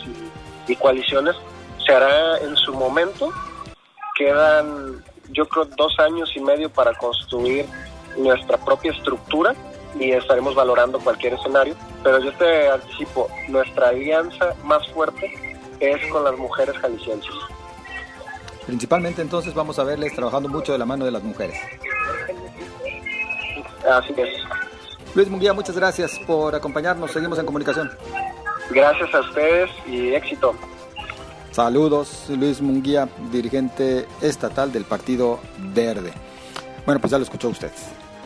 y, 0.67 0.73
y 0.73 0.77
coaliciones 0.77 1.37
se 1.87 1.95
hará 1.95 2.39
en 2.39 2.55
su 2.57 2.75
momento. 2.75 3.33
Quedan, 4.15 5.03
yo 5.31 5.47
creo, 5.49 5.65
dos 5.77 5.99
años 5.99 6.31
y 6.37 6.41
medio 6.41 6.69
para 6.71 6.93
construir 6.95 7.67
nuestra 8.19 8.59
propia 8.59 8.93
estructura 8.93 9.55
y 9.99 10.13
estaremos 10.13 10.55
valorando 10.55 10.99
cualquier 10.99 11.35
escenario. 11.35 11.75
Pero 12.05 12.21
yo 12.21 12.33
te 12.35 12.69
anticipo, 12.69 13.29
nuestra 13.49 13.89
alianza 13.89 14.55
más 14.63 14.87
fuerte 14.91 15.33
es 15.81 16.07
con 16.13 16.23
las 16.23 16.37
mujeres 16.37 16.77
jaliscienses. 16.79 17.35
Principalmente 18.67 19.23
entonces 19.23 19.55
vamos 19.55 19.79
a 19.79 19.85
verles 19.85 20.15
trabajando 20.15 20.49
mucho 20.49 20.73
de 20.73 20.79
la 20.79 20.85
mano 20.85 21.07
de 21.07 21.11
las 21.11 21.23
mujeres. 21.23 21.57
Así 23.91 24.15
es. 24.17 24.29
Luis 25.15 25.29
Munguía, 25.29 25.53
muchas 25.55 25.77
gracias 25.77 26.19
por 26.27 26.55
acompañarnos. 26.55 27.11
Seguimos 27.11 27.39
en 27.39 27.47
comunicación. 27.47 27.91
Gracias 28.71 29.15
a 29.15 29.21
ustedes 29.21 29.71
y 29.87 30.15
éxito. 30.15 30.55
Saludos, 31.53 32.27
Luis 32.31 32.61
Munguía, 32.61 33.09
dirigente 33.31 34.07
estatal 34.21 34.73
del 34.73 34.85
Partido 34.85 35.41
Verde. 35.59 36.13
Bueno, 36.85 37.01
pues 37.01 37.13
ya 37.13 37.19
lo 37.19 37.25
escuchó 37.25 37.49
usted. 37.49 37.71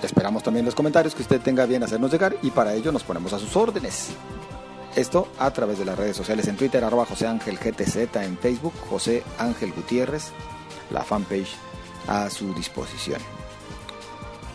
Esperamos 0.02 0.42
también 0.42 0.64
los 0.64 0.74
comentarios 0.74 1.14
que 1.14 1.22
usted 1.22 1.40
tenga 1.40 1.66
bien 1.66 1.82
hacernos 1.82 2.12
llegar 2.12 2.36
y 2.42 2.50
para 2.50 2.74
ello 2.74 2.92
nos 2.92 3.02
ponemos 3.02 3.32
a 3.32 3.38
sus 3.38 3.54
órdenes. 3.56 4.10
Esto 4.94 5.28
a 5.38 5.50
través 5.50 5.78
de 5.78 5.84
las 5.84 5.98
redes 5.98 6.16
sociales 6.16 6.48
en 6.48 6.56
Twitter, 6.56 6.82
arroba 6.82 7.04
José 7.04 7.26
Ángel 7.26 7.58
GTZ, 7.58 8.16
en 8.16 8.38
Facebook, 8.38 8.74
José 8.88 9.22
Ángel 9.38 9.72
Gutiérrez, 9.72 10.30
la 10.90 11.02
fanpage 11.02 11.54
a 12.06 12.30
su 12.30 12.54
disposición. 12.54 13.20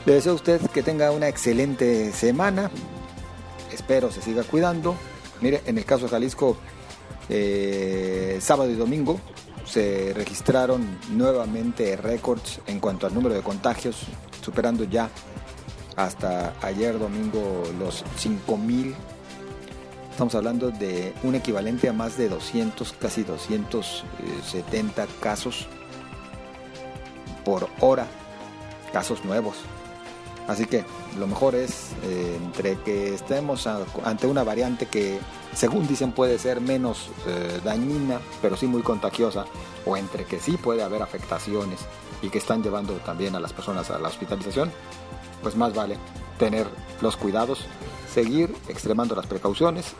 Le 0.06 0.14
deseo 0.14 0.34
a 0.34 0.36
usted 0.36 0.62
que 0.72 0.84
tenga 0.84 1.12
una 1.12 1.28
excelente 1.28 2.12
semana. 2.12 2.72
Espero 3.72 4.12
se 4.12 4.22
siga 4.22 4.44
cuidando. 4.44 4.96
Mire, 5.40 5.62
en 5.66 5.78
el 5.78 5.86
caso 5.86 6.06
de 6.06 6.10
Jalisco, 6.10 6.58
eh, 7.30 8.38
sábado 8.42 8.70
y 8.70 8.76
domingo 8.76 9.20
se 9.66 10.14
registraron 10.14 11.00
nuevamente 11.12 11.96
récords 11.96 12.60
en 12.68 12.80
cuanto 12.80 13.08
al 13.08 13.14
número 13.14 13.34
de 13.34 13.42
contagios, 13.42 14.08
superando 14.44 14.84
ya 14.84 15.10
hasta 15.96 16.54
ayer 16.62 17.00
domingo 17.00 17.64
los 17.80 18.04
5000. 18.18 18.96
Estamos 20.12 20.36
hablando 20.36 20.70
de 20.70 21.14
un 21.24 21.36
equivalente 21.36 21.90
a 21.90 21.94
más 21.94 22.18
de 22.18 22.30
200, 22.30 22.94
casi 22.94 23.24
270 23.24 25.08
casos 25.20 25.68
por 27.44 27.68
hora, 27.80 28.06
casos 28.92 29.26
nuevos. 29.26 29.56
Así 30.48 30.66
que 30.66 30.84
lo 31.18 31.28
mejor 31.28 31.56
es 31.56 31.92
eh, 32.04 32.38
entre 32.44 32.76
que 32.82 33.14
estemos 33.14 33.66
ante 33.68 34.28
una 34.28 34.44
variante 34.44 34.88
que 34.88 35.20
según 35.54 35.88
dicen 35.88 36.12
puede 36.12 36.38
ser 36.38 36.60
menos 36.60 37.10
eh, 37.28 37.62
dañina, 37.64 38.20
pero 38.42 38.58
sí 38.58 38.68
muy 38.68 38.82
contagiosa, 38.82 39.46
o 39.86 39.96
entre 39.96 40.26
que 40.26 40.40
sí 40.40 40.58
puede 40.58 40.84
haber 40.84 41.02
afectaciones 41.02 41.80
y 42.22 42.30
que 42.30 42.40
están 42.40 42.64
llevando 42.64 42.94
también 42.98 43.36
a 43.36 43.40
las 43.40 43.54
personas 43.54 43.90
a 43.90 44.00
la 44.00 44.10
hospitalización, 44.10 44.72
pues 45.42 45.56
más 45.56 45.74
vale 45.74 45.98
tener 46.38 46.68
los 47.02 47.16
cuidados, 47.16 47.66
seguir 48.12 48.54
extremando 48.68 49.16
las 49.16 49.28
precauciones 49.28 49.94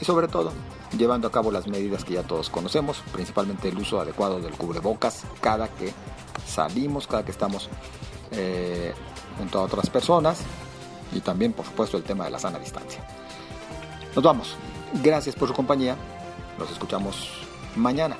y 0.00 0.04
sobre 0.04 0.28
todo 0.28 0.52
llevando 0.96 1.28
a 1.28 1.32
cabo 1.32 1.50
las 1.50 1.66
medidas 1.66 2.04
que 2.04 2.14
ya 2.14 2.22
todos 2.22 2.50
conocemos, 2.50 3.02
principalmente 3.12 3.68
el 3.68 3.78
uso 3.78 4.00
adecuado 4.00 4.40
del 4.40 4.52
cubrebocas 4.52 5.24
cada 5.40 5.68
que 5.68 5.92
salimos, 6.46 7.06
cada 7.06 7.24
que 7.24 7.30
estamos 7.30 7.68
eh, 8.32 8.92
junto 9.32 9.58
a 9.58 9.62
otras 9.62 9.88
personas 9.90 10.40
y 11.12 11.20
también 11.20 11.52
por 11.52 11.66
supuesto 11.66 11.96
el 11.96 12.02
tema 12.02 12.24
de 12.24 12.30
la 12.30 12.38
sana 12.38 12.58
distancia. 12.58 13.04
Nos 14.14 14.24
vamos. 14.24 14.56
Gracias 15.02 15.34
por 15.34 15.48
su 15.48 15.54
compañía. 15.54 15.96
Nos 16.58 16.70
escuchamos 16.70 17.28
mañana. 17.76 18.16